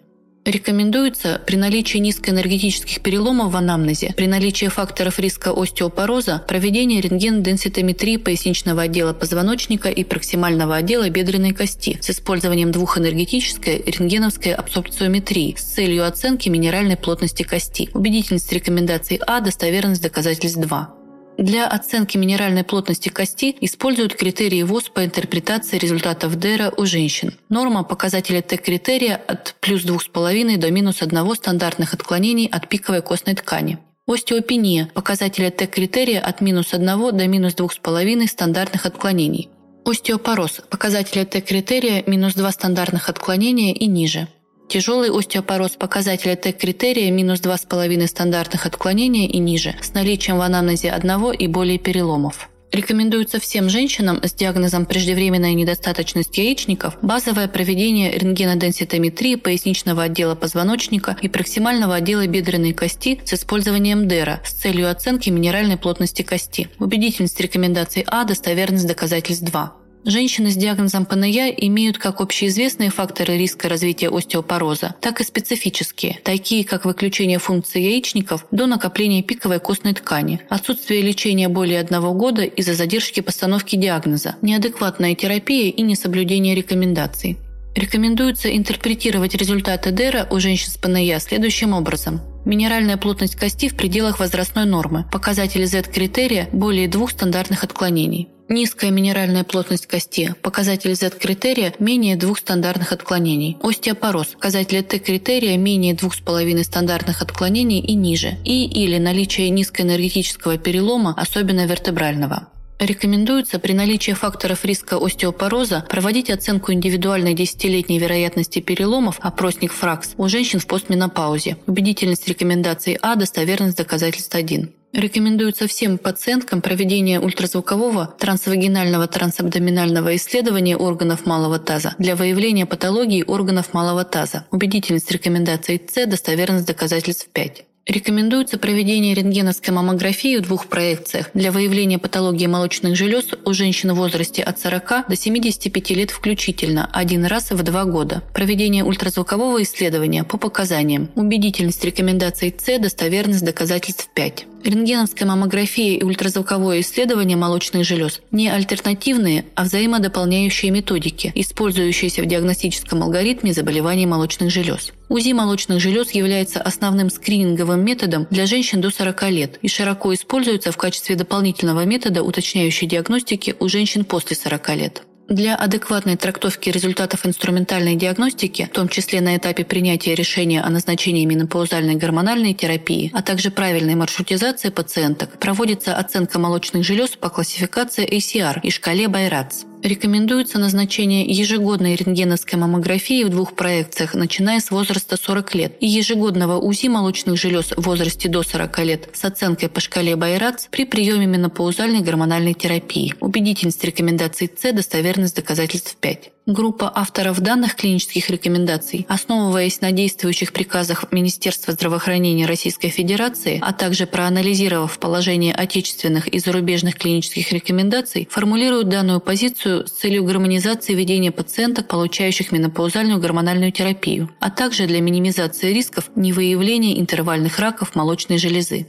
Рекомендуется 0.46 1.42
при 1.46 1.58
наличии 1.58 1.98
низкоэнергетических 1.98 3.02
переломов 3.02 3.52
в 3.52 3.58
анамнезе, 3.58 4.14
при 4.16 4.28
наличии 4.28 4.68
факторов 4.68 5.20
риска 5.20 5.52
остеопороза, 5.52 6.42
проведение 6.48 7.02
рентген-денситометрии 7.02 8.16
поясничного 8.16 8.84
отдела 8.84 9.12
позвоночника 9.12 9.90
и 9.90 10.06
проксимального 10.06 10.78
отдела 10.78 11.10
бедренной 11.10 11.54
кости 11.54 11.98
с 12.00 12.12
использованием 12.12 12.72
двухэнергетической 12.72 13.84
рентгеновской 13.86 14.54
абсорбциометрии 14.54 15.56
с 15.58 15.64
целью 15.64 16.08
оценки 16.08 16.48
минеральной 16.48 16.96
плотности 16.96 17.44
кости. 17.44 17.90
Убедительность 17.94 18.54
рекомендаций 18.54 19.20
А, 19.28 19.42
достоверность 19.42 20.02
доказательств 20.02 20.62
2. 20.62 20.97
Для 21.38 21.68
оценки 21.68 22.18
минеральной 22.18 22.64
плотности 22.64 23.10
кости 23.10 23.56
используют 23.62 24.16
критерии 24.16 24.64
ВОЗ 24.64 24.90
по 24.90 25.06
интерпретации 25.06 25.78
результатов 25.78 26.36
ДЭРа 26.36 26.74
у 26.76 26.88
женщин. 26.88 27.36
Норма 27.50 27.84
показателя 27.84 28.42
Т-критерия 28.42 29.18
от 29.28 29.56
плюс 29.60 29.86
2,5 29.86 30.58
до 30.58 30.72
минус 30.72 31.04
1 31.04 31.36
стандартных 31.36 31.94
отклонений 31.94 32.48
от 32.48 32.68
пиковой 32.68 33.04
костной 33.04 33.36
ткани. 33.36 33.78
Остеопения– 34.08 34.90
показателя 34.96 35.52
Т-критерия 35.52 36.22
от 36.22 36.42
минус 36.42 36.74
1 36.74 36.86
до 37.16 37.28
минус 37.28 37.54
2,5 37.54 38.28
стандартных 38.28 38.88
отклонений. 38.88 39.50
Остеопороз– 39.86 40.62
показателя 40.72 41.24
Т-критерия 41.24 42.04
минус 42.08 42.34
2 42.34 42.52
стандартных 42.52 43.10
отклонения 43.10 43.76
и 43.76 43.86
ниже. 43.86 44.28
Тяжелый 44.68 45.10
остеопороз 45.10 45.72
показателя 45.72 46.36
Т-критерия 46.36 47.10
минус 47.10 47.40
2,5 47.40 48.06
стандартных 48.08 48.66
отклонения 48.66 49.28
и 49.28 49.38
ниже, 49.40 49.76
с 49.82 49.94
наличием 49.94 50.40
в 50.40 50.42
анамнезе 50.42 50.92
одного 50.92 51.32
и 51.32 51.48
более 51.48 51.80
переломов. 51.80 52.50
Рекомендуется 52.74 53.40
всем 53.40 53.70
женщинам 53.70 54.20
с 54.22 54.34
диагнозом 54.34 54.86
преждевременная 54.86 55.54
недостаточность 55.54 56.38
яичников 56.38 56.98
базовое 57.02 57.48
проведение 57.48 58.12
рентгеноденситометрии 58.12 59.36
поясничного 59.36 60.04
отдела 60.04 60.36
позвоночника 60.36 61.16
и 61.22 61.30
проксимального 61.30 61.96
отдела 61.96 62.28
бедренной 62.28 62.74
кости 62.74 63.22
с 63.24 63.34
использованием 63.34 64.10
ДЭРа 64.10 64.42
с 64.44 64.52
целью 64.52 64.92
оценки 64.92 65.30
минеральной 65.30 65.78
плотности 65.78 66.24
кости. 66.24 66.70
Убедительность 66.78 67.40
рекомендаций 67.40 68.04
А, 68.06 68.26
достоверность 68.26 68.86
доказательств 68.86 69.46
2. 69.46 69.74
Женщины 70.06 70.52
с 70.52 70.56
диагнозом 70.56 71.06
ПНЯ 71.06 71.50
имеют 71.50 71.98
как 71.98 72.22
общеизвестные 72.22 72.90
факторы 72.90 73.38
риска 73.38 73.68
развития 73.68 74.10
остеопороза, 74.10 74.96
так 75.02 75.20
и 75.20 75.24
специфические, 75.24 76.20
такие 76.24 76.64
как 76.64 76.86
выключение 76.86 77.40
функции 77.40 77.82
яичников 77.82 78.46
до 78.52 78.68
накопления 78.68 79.22
пиковой 79.22 79.60
костной 79.60 79.94
ткани, 79.94 80.40
отсутствие 80.50 81.02
лечения 81.02 81.50
более 81.50 81.80
одного 81.80 82.14
года 82.14 82.44
из-за 82.44 82.74
задержки 82.74 83.20
постановки 83.20 83.76
диагноза, 83.76 84.36
неадекватная 84.42 85.16
терапия 85.16 85.72
и 85.72 85.82
несоблюдение 85.82 86.56
рекомендаций. 86.56 87.38
Рекомендуется 87.78 88.50
интерпретировать 88.58 89.36
результаты 89.36 89.92
ДЭРа 89.92 90.28
у 90.32 90.40
женщин 90.40 90.72
с 90.72 90.78
ПНЯ 90.78 91.20
следующим 91.20 91.74
образом. 91.74 92.22
Минеральная 92.44 92.98
плотность 92.98 93.36
кости 93.36 93.70
в 93.70 93.78
пределах 93.78 94.20
возрастной 94.20 94.66
нормы. 94.66 95.06
Показатели 95.12 95.64
Z-критерия 95.64 96.50
более 96.52 96.88
двух 96.88 97.12
стандартных 97.12 97.64
отклонений. 97.64 98.30
Низкая 98.50 98.90
минеральная 98.90 99.44
плотность 99.44 99.86
кости. 99.86 100.34
Показатель 100.42 100.96
Z-критерия 100.96 101.72
менее 101.78 102.16
двух 102.16 102.40
стандартных 102.40 102.94
отклонений. 102.94 103.58
Остеопороз. 103.62 104.30
Показатели 104.30 104.82
Т-критерия 104.82 105.56
менее 105.56 105.94
двух 105.94 106.16
с 106.16 106.20
половиной 106.20 106.64
стандартных 106.64 107.22
отклонений 107.22 107.80
и 107.80 107.94
ниже. 107.94 108.40
И 108.44 108.66
или 108.66 108.98
наличие 108.98 109.52
низкоэнергетического 109.52 110.58
перелома, 110.58 111.14
особенно 111.16 111.68
вертебрального. 111.68 112.48
Рекомендуется 112.80 113.58
при 113.58 113.74
наличии 113.74 114.12
факторов 114.12 114.64
риска 114.64 114.98
остеопороза 114.98 115.84
проводить 115.90 116.30
оценку 116.30 116.72
индивидуальной 116.72 117.34
десятилетней 117.34 117.98
вероятности 117.98 118.60
переломов, 118.60 119.18
опросник 119.20 119.74
ФРАКС, 119.74 120.14
у 120.18 120.30
женщин 120.30 120.60
в 120.60 120.68
постменопаузе. 120.68 121.58
Убедительность 121.66 122.28
рекомендаций 122.28 122.98
А, 123.02 123.16
достоверность 123.16 123.78
доказательств 123.78 124.36
1. 124.36 124.72
Рекомендуется 124.94 125.68
всем 125.68 125.98
пациенткам 125.98 126.62
проведение 126.62 127.20
ультразвукового 127.20 128.16
трансвагинального 128.20 129.08
трансабдоминального 129.08 130.16
исследования 130.16 130.78
органов 130.78 131.26
малого 131.26 131.60
таза 131.60 131.96
для 131.98 132.16
выявления 132.16 132.66
патологии 132.66 133.24
органов 133.28 133.74
малого 133.74 134.06
таза. 134.06 134.46
Убедительность 134.52 135.12
рекомендаций 135.12 135.82
С, 135.88 136.06
достоверность 136.06 136.68
доказательств 136.68 137.28
5. 137.34 137.66
Рекомендуется 137.88 138.58
проведение 138.58 139.14
рентгеновской 139.14 139.74
маммографии 139.74 140.36
в 140.36 140.42
двух 140.42 140.68
проекциях 140.68 141.30
для 141.34 141.54
выявления 141.54 141.98
патологии 141.98 142.46
молочных 142.46 142.98
желез 142.98 143.28
у 143.46 143.54
женщин 143.54 143.94
в 143.94 143.96
возрасте 143.96 144.44
от 144.44 144.60
40 144.60 145.08
до 145.08 145.16
75 145.16 145.92
лет 145.92 146.12
включительно 146.12 146.90
один 146.92 147.26
раз 147.26 147.52
в 147.52 147.64
два 147.64 147.86
года. 147.86 148.24
Проведение 148.34 148.84
ультразвукового 148.84 149.64
исследования 149.64 150.26
по 150.26 150.38
показаниям. 150.38 151.10
Убедительность 151.16 151.84
рекомендаций 151.86 152.54
С, 152.58 152.78
достоверность 152.78 153.46
доказательств 153.46 154.10
5. 154.14 154.46
Рентгеновская 154.68 155.26
маммография 155.26 155.98
и 155.98 156.04
ультразвуковое 156.04 156.82
исследование 156.82 157.38
молочных 157.38 157.86
желез 157.86 158.20
не 158.32 158.50
альтернативные, 158.50 159.46
а 159.56 159.64
взаимодополняющие 159.64 160.72
методики, 160.72 161.32
использующиеся 161.36 162.22
в 162.22 162.26
диагностическом 162.26 163.02
алгоритме 163.02 163.54
заболеваний 163.54 164.06
молочных 164.06 164.52
желез. 164.52 164.92
УЗИ 165.08 165.32
молочных 165.32 165.80
желез 165.80 166.12
является 166.12 166.62
основным 166.62 167.10
скрининговым 167.10 167.80
методом 167.86 168.28
для 168.30 168.46
женщин 168.46 168.82
до 168.82 168.90
40 168.90 169.30
лет 169.30 169.58
и 169.62 169.70
широко 169.70 170.14
используется 170.14 170.74
в 170.74 170.78
качестве 170.78 171.16
дополнительного 171.16 171.86
метода 171.86 172.22
уточняющей 172.22 172.88
диагностики 172.88 173.56
у 173.62 173.70
женщин 173.70 174.04
после 174.04 174.36
40 174.36 174.76
лет. 174.76 175.04
Для 175.30 175.58
адекватной 175.58 176.16
трактовки 176.16 176.70
результатов 176.70 177.26
инструментальной 177.26 177.96
диагностики, 177.96 178.70
в 178.72 178.74
том 178.74 178.88
числе 178.88 179.20
на 179.20 179.36
этапе 179.36 179.66
принятия 179.66 180.16
решения 180.16 180.62
о 180.62 180.70
назначении 180.70 181.26
менопаузальной 181.26 181.96
гормональной 181.96 182.54
терапии, 182.54 183.12
а 183.14 183.22
также 183.22 183.52
правильной 183.52 183.96
маршрутизации 183.96 184.70
пациенток, 184.70 185.38
проводится 185.38 185.98
оценка 185.98 186.40
молочных 186.40 186.86
желез 186.86 187.10
по 187.18 187.30
классификации 187.30 188.08
ACR 188.08 188.62
и 188.64 188.72
шкале 188.72 189.10
Байрац. 189.10 189.64
Рекомендуется 189.88 190.60
назначение 190.60 191.24
ежегодной 191.24 191.96
рентгеновской 191.96 192.60
маммографии 192.60 193.24
в 193.24 193.30
двух 193.30 193.54
проекциях, 193.54 194.16
начиная 194.16 194.60
с 194.60 194.70
возраста 194.70 195.16
40 195.16 195.56
лет, 195.56 195.78
и 195.80 195.88
ежегодного 195.88 196.60
УЗИ 196.60 196.88
молочных 196.88 197.38
желез 197.38 197.68
в 197.72 197.80
возрасте 197.84 198.28
до 198.28 198.44
40 198.44 198.80
лет 198.80 199.10
с 199.14 199.24
оценкой 199.24 199.70
по 199.70 199.80
шкале 199.80 200.18
Байрац 200.18 200.68
при 200.70 200.84
приеме 200.84 201.26
менопаузальной 201.26 202.02
гормональной 202.02 202.54
терапии. 202.54 203.16
Убедительность 203.22 203.82
рекомендаций 203.86 204.52
С, 204.54 204.74
достоверность 204.74 205.38
доказательств 205.38 205.96
5. 205.96 206.32
Группа 206.48 206.90
авторов 206.96 207.42
данных 207.42 207.76
клинических 207.76 208.30
рекомендаций, 208.30 209.06
основываясь 209.10 209.82
на 209.82 209.92
действующих 209.92 210.54
приказах 210.54 211.12
Министерства 211.12 211.74
здравоохранения 211.74 212.46
Российской 212.46 212.88
Федерации, 212.88 213.60
а 213.62 213.74
также 213.74 214.06
проанализировав 214.06 214.98
положение 214.98 215.54
отечественных 215.54 216.30
и 216.30 216.40
зарубежных 216.40 216.96
клинических 216.96 217.52
рекомендаций, 217.52 218.30
формулируют 218.32 218.88
данную 218.88 219.20
позицию 219.20 219.88
с 219.88 219.92
целью 219.92 220.24
гармонизации 220.24 220.94
ведения 220.94 221.34
пациенток, 221.34 221.90
получающих 221.90 222.54
менопаузальную 222.54 223.20
гормональную 223.20 223.74
терапию, 223.74 224.30
а 224.40 224.50
также 224.50 224.88
для 224.88 225.02
минимизации 225.02 225.74
рисков 225.74 226.10
невыявления 226.16 226.98
интервальных 226.98 227.60
раков 227.60 227.94
молочной 227.94 228.38
железы. 228.38 228.88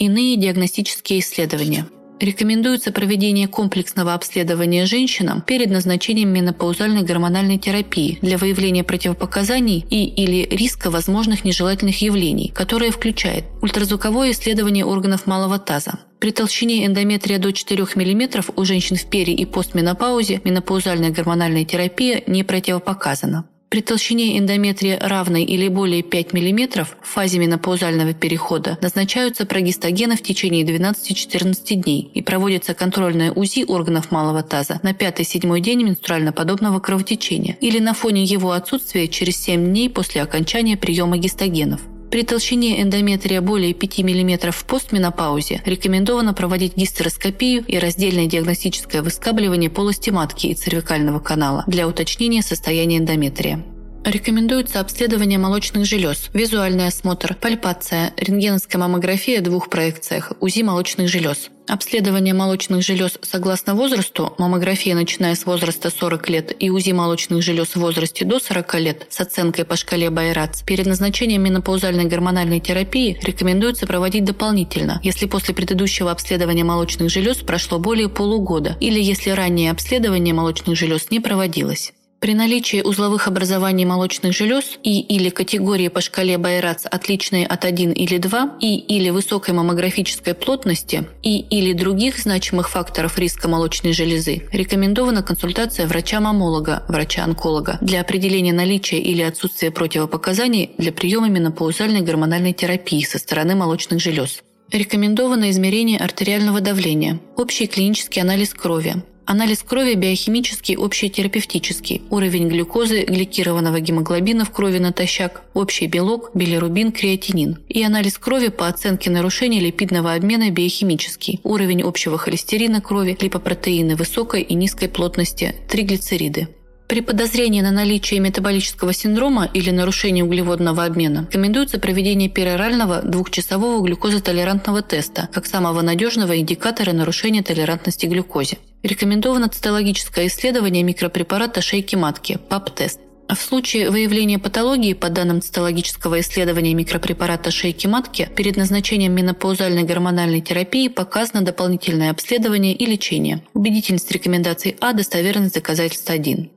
Иные 0.00 0.36
диагностические 0.36 1.20
исследования– 1.20 1.86
Рекомендуется 2.24 2.90
проведение 2.90 3.48
комплексного 3.48 4.14
обследования 4.14 4.86
женщинам 4.86 5.42
перед 5.42 5.70
назначением 5.70 6.30
менопаузальной 6.30 7.02
гормональной 7.02 7.58
терапии 7.58 8.18
для 8.22 8.38
выявления 8.38 8.82
противопоказаний 8.82 9.84
и 9.90 10.06
или 10.06 10.48
риска 10.48 10.90
возможных 10.90 11.44
нежелательных 11.44 12.00
явлений, 12.00 12.50
которое 12.54 12.90
включает 12.92 13.44
ультразвуковое 13.60 14.30
исследование 14.30 14.86
органов 14.86 15.26
малого 15.26 15.58
таза, 15.58 15.98
при 16.18 16.30
толщине 16.30 16.86
эндометрия 16.86 17.38
до 17.38 17.52
4 17.52 17.84
мм 17.94 18.42
у 18.56 18.64
женщин 18.64 18.96
в 18.96 19.04
пере- 19.04 19.34
и 19.34 19.44
постменопаузе 19.44 20.40
менопаузальная 20.44 21.10
гормональная 21.10 21.66
терапия 21.66 22.22
не 22.26 22.42
противопоказана. 22.42 23.44
При 23.74 23.80
толщине 23.80 24.38
эндометрия 24.38 25.00
равной 25.00 25.42
или 25.42 25.66
более 25.66 26.04
5 26.04 26.32
мм 26.32 26.84
в 26.84 26.96
фазе 27.02 27.40
менопаузального 27.40 28.14
перехода 28.14 28.78
назначаются 28.80 29.46
прогестогены 29.46 30.16
в 30.16 30.22
течение 30.22 30.64
12-14 30.64 31.74
дней 31.82 32.08
и 32.14 32.22
проводится 32.22 32.72
контрольное 32.74 33.32
УЗИ 33.32 33.64
органов 33.66 34.12
малого 34.12 34.44
таза 34.44 34.78
на 34.84 34.92
5-7 34.92 35.58
день 35.58 35.82
менструально-подобного 35.82 36.78
кровотечения 36.78 37.56
или 37.60 37.80
на 37.80 37.94
фоне 37.94 38.22
его 38.22 38.52
отсутствия 38.52 39.08
через 39.08 39.42
7 39.42 39.64
дней 39.64 39.90
после 39.90 40.22
окончания 40.22 40.76
приема 40.76 41.18
гистогенов. 41.18 41.80
При 42.14 42.22
толщине 42.22 42.80
эндометрия 42.80 43.40
более 43.40 43.74
5 43.74 43.98
мм 43.98 44.52
в 44.52 44.64
постменопаузе 44.66 45.60
рекомендовано 45.64 46.32
проводить 46.32 46.76
гистероскопию 46.76 47.64
и 47.66 47.76
раздельное 47.76 48.26
диагностическое 48.26 49.02
выскабливание 49.02 49.68
полости 49.68 50.10
матки 50.10 50.46
и 50.46 50.54
цервикального 50.54 51.18
канала 51.18 51.64
для 51.66 51.88
уточнения 51.88 52.42
состояния 52.42 52.98
эндометрия. 52.98 53.64
Рекомендуется 54.04 54.80
обследование 54.80 55.38
молочных 55.38 55.86
желез, 55.86 56.28
визуальный 56.34 56.88
осмотр, 56.88 57.34
пальпация, 57.34 58.12
рентгеновская 58.18 58.78
маммография 58.78 59.40
в 59.40 59.44
двух 59.44 59.70
проекциях, 59.70 60.32
УЗИ 60.40 60.60
молочных 60.60 61.08
желез. 61.08 61.48
Обследование 61.68 62.34
молочных 62.34 62.82
желез 62.82 63.18
согласно 63.22 63.74
возрасту, 63.74 64.34
маммография 64.36 64.94
начиная 64.94 65.34
с 65.34 65.46
возраста 65.46 65.88
40 65.88 66.28
лет 66.28 66.52
и 66.62 66.68
УЗИ 66.68 66.90
молочных 66.90 67.42
желез 67.42 67.68
в 67.68 67.76
возрасте 67.76 68.26
до 68.26 68.38
40 68.38 68.74
лет 68.80 69.06
с 69.08 69.22
оценкой 69.22 69.64
по 69.64 69.74
шкале 69.74 70.10
Байрац, 70.10 70.60
перед 70.62 70.84
назначением 70.84 71.42
менопаузальной 71.42 72.04
гормональной 72.04 72.60
терапии 72.60 73.18
рекомендуется 73.22 73.86
проводить 73.86 74.26
дополнительно, 74.26 75.00
если 75.02 75.24
после 75.24 75.54
предыдущего 75.54 76.10
обследования 76.10 76.64
молочных 76.64 77.08
желез 77.08 77.38
прошло 77.38 77.78
более 77.78 78.10
полугода 78.10 78.76
или 78.80 79.00
если 79.00 79.30
раннее 79.30 79.70
обследование 79.70 80.34
молочных 80.34 80.76
желез 80.76 81.10
не 81.10 81.20
проводилось. 81.20 81.94
При 82.24 82.32
наличии 82.32 82.80
узловых 82.80 83.28
образований 83.28 83.84
молочных 83.84 84.32
желез 84.32 84.78
и 84.82 84.98
или 84.98 85.28
категории 85.28 85.88
по 85.88 86.00
шкале 86.00 86.38
Байрац 86.38 86.86
отличные 86.90 87.46
от 87.46 87.66
1 87.66 87.92
или 87.92 88.16
2 88.16 88.56
и 88.62 88.76
или 88.78 89.10
высокой 89.10 89.52
маммографической 89.52 90.32
плотности 90.32 91.06
и 91.22 91.40
или 91.40 91.74
других 91.74 92.18
значимых 92.18 92.70
факторов 92.70 93.18
риска 93.18 93.46
молочной 93.46 93.92
железы, 93.92 94.48
рекомендована 94.52 95.22
консультация 95.22 95.86
врача-мамолога, 95.86 96.84
врача-онколога 96.88 97.76
для 97.82 98.00
определения 98.00 98.54
наличия 98.54 99.00
или 99.00 99.20
отсутствия 99.20 99.70
противопоказаний 99.70 100.70
для 100.78 100.92
приема 100.92 101.28
менопаузальной 101.28 102.00
гормональной 102.00 102.54
терапии 102.54 103.04
со 103.04 103.18
стороны 103.18 103.54
молочных 103.54 104.00
желез. 104.00 104.42
Рекомендовано 104.72 105.50
измерение 105.50 105.98
артериального 105.98 106.62
давления, 106.62 107.20
общий 107.36 107.66
клинический 107.66 108.22
анализ 108.22 108.54
крови, 108.54 109.02
Анализ 109.26 109.62
крови 109.62 109.94
биохимический, 109.94 110.76
общетерапевтический, 110.76 112.02
уровень 112.10 112.48
глюкозы, 112.48 113.04
гликированного 113.04 113.80
гемоглобина 113.80 114.44
в 114.44 114.50
крови 114.50 114.78
натощак, 114.78 115.44
общий 115.54 115.86
белок, 115.86 116.30
билирубин, 116.34 116.92
креатинин. 116.92 117.56
И 117.68 117.82
анализ 117.82 118.18
крови 118.18 118.48
по 118.48 118.68
оценке 118.68 119.10
нарушений 119.10 119.60
липидного 119.60 120.12
обмена 120.12 120.50
биохимический, 120.50 121.40
уровень 121.42 121.82
общего 121.82 122.18
холестерина 122.18 122.82
крови, 122.82 123.16
липопротеины 123.18 123.96
высокой 123.96 124.42
и 124.42 124.54
низкой 124.54 124.88
плотности, 124.88 125.54
триглицериды. 125.70 126.48
При 126.94 127.00
подозрении 127.00 127.60
на 127.60 127.72
наличие 127.72 128.20
метаболического 128.20 128.92
синдрома 128.92 129.50
или 129.52 129.70
нарушения 129.70 130.22
углеводного 130.22 130.84
обмена 130.84 131.26
рекомендуется 131.28 131.80
проведение 131.80 132.28
перорального 132.28 133.02
двухчасового 133.02 133.84
глюкозотолерантного 133.84 134.80
теста 134.80 135.28
как 135.32 135.46
самого 135.46 135.82
надежного 135.82 136.38
индикатора 136.38 136.92
нарушения 136.92 137.42
толерантности 137.42 138.06
к 138.06 138.10
глюкозе. 138.10 138.58
Рекомендовано 138.84 139.48
цитологическое 139.48 140.28
исследование 140.28 140.84
микропрепарата 140.84 141.60
шейки 141.62 141.96
матки– 141.96 142.38
ПАП-тест. 142.48 143.00
В 143.28 143.34
случае 143.34 143.90
выявления 143.90 144.38
патологии 144.38 144.92
по 144.92 145.08
данным 145.08 145.42
цитологического 145.42 146.20
исследования 146.20 146.74
микропрепарата 146.74 147.50
шейки 147.50 147.88
матки 147.88 148.28
перед 148.36 148.56
назначением 148.56 149.14
менопаузальной 149.14 149.82
гормональной 149.82 150.42
терапии 150.42 150.86
показано 150.86 151.42
дополнительное 151.42 152.12
обследование 152.12 152.72
и 152.72 152.86
лечение. 152.86 153.42
Убедительность 153.52 154.12
рекомендаций 154.12 154.76
А, 154.80 154.92
достоверность 154.92 155.54
доказательств 155.54 156.08
1. 156.08 156.50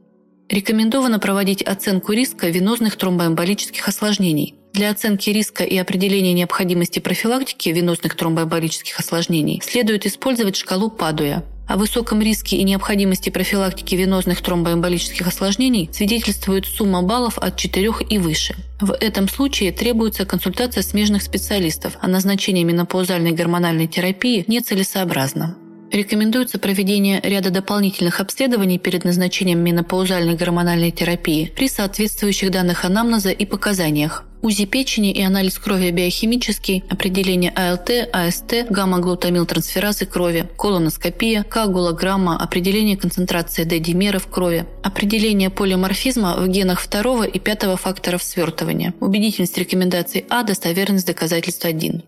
Рекомендовано 0.50 1.20
проводить 1.20 1.62
оценку 1.62 2.14
риска 2.14 2.48
венозных 2.48 2.96
тромбоэмболических 2.96 3.86
осложнений. 3.88 4.56
Для 4.74 4.92
оценки 4.92 5.30
риска 5.30 5.64
и 5.64 5.76
определения 5.78 6.34
необходимости 6.34 7.00
профилактики 7.00 7.70
венозных 7.70 8.16
тромбоэмболических 8.16 8.98
осложнений 9.00 9.62
следует 9.64 10.06
использовать 10.06 10.56
шкалу 10.56 10.90
Падуя. 10.90 11.44
О 11.68 11.76
высоком 11.76 12.22
риске 12.22 12.56
и 12.56 12.64
необходимости 12.64 13.30
профилактики 13.30 13.96
венозных 13.96 14.42
тромбоэмболических 14.42 15.28
осложнений 15.28 15.90
свидетельствует 15.92 16.66
сумма 16.66 17.02
баллов 17.02 17.38
от 17.40 17.58
4 17.58 17.92
и 18.08 18.18
выше. 18.18 18.56
В 18.80 18.94
этом 18.94 19.28
случае 19.28 19.74
требуется 19.74 20.26
консультация 20.26 20.82
смежных 20.82 21.24
специалистов, 21.24 21.98
а 22.00 22.08
назначение 22.08 22.64
менопаузальной 22.64 23.32
гормональной 23.32 23.88
терапии 23.88 24.46
нецелесообразно. 24.48 25.58
Рекомендуется 25.92 26.60
проведение 26.60 27.22
ряда 27.24 27.50
дополнительных 27.50 28.20
обследований 28.20 28.78
перед 28.78 29.06
назначением 29.06 29.60
менопаузальной 29.60 30.36
гормональной 30.36 30.92
терапии 30.92 31.52
при 31.56 31.70
соответствующих 31.70 32.52
данных 32.52 32.84
анамнеза 32.84 33.32
и 33.32 33.46
показаниях. 33.46 34.26
УЗИ 34.42 34.66
печени 34.66 35.12
и 35.12 35.22
анализ 35.22 35.58
крови 35.58 35.90
биохимический, 35.90 36.84
определение 36.90 37.52
АЛТ, 37.52 38.10
АСТ, 38.14 38.70
гамма-глутамилтрансферазы 38.70 40.06
крови, 40.06 40.48
колоноскопия, 40.58 41.44
коагулограмма, 41.44 42.38
определение 42.38 42.98
концентрации 42.98 43.64
D-димера 43.64 44.20
в 44.20 44.28
крови, 44.28 44.66
определение 44.84 45.50
полиморфизма 45.50 46.36
в 46.38 46.48
генах 46.48 46.82
второго 46.82 47.24
и 47.24 47.40
пятого 47.40 47.78
факторов 47.78 48.22
свертывания, 48.22 48.94
убедительность 49.00 49.58
рекомендаций 49.58 50.26
А, 50.30 50.44
достоверность 50.44 51.08
доказательств 51.08 51.66
1. 51.66 52.04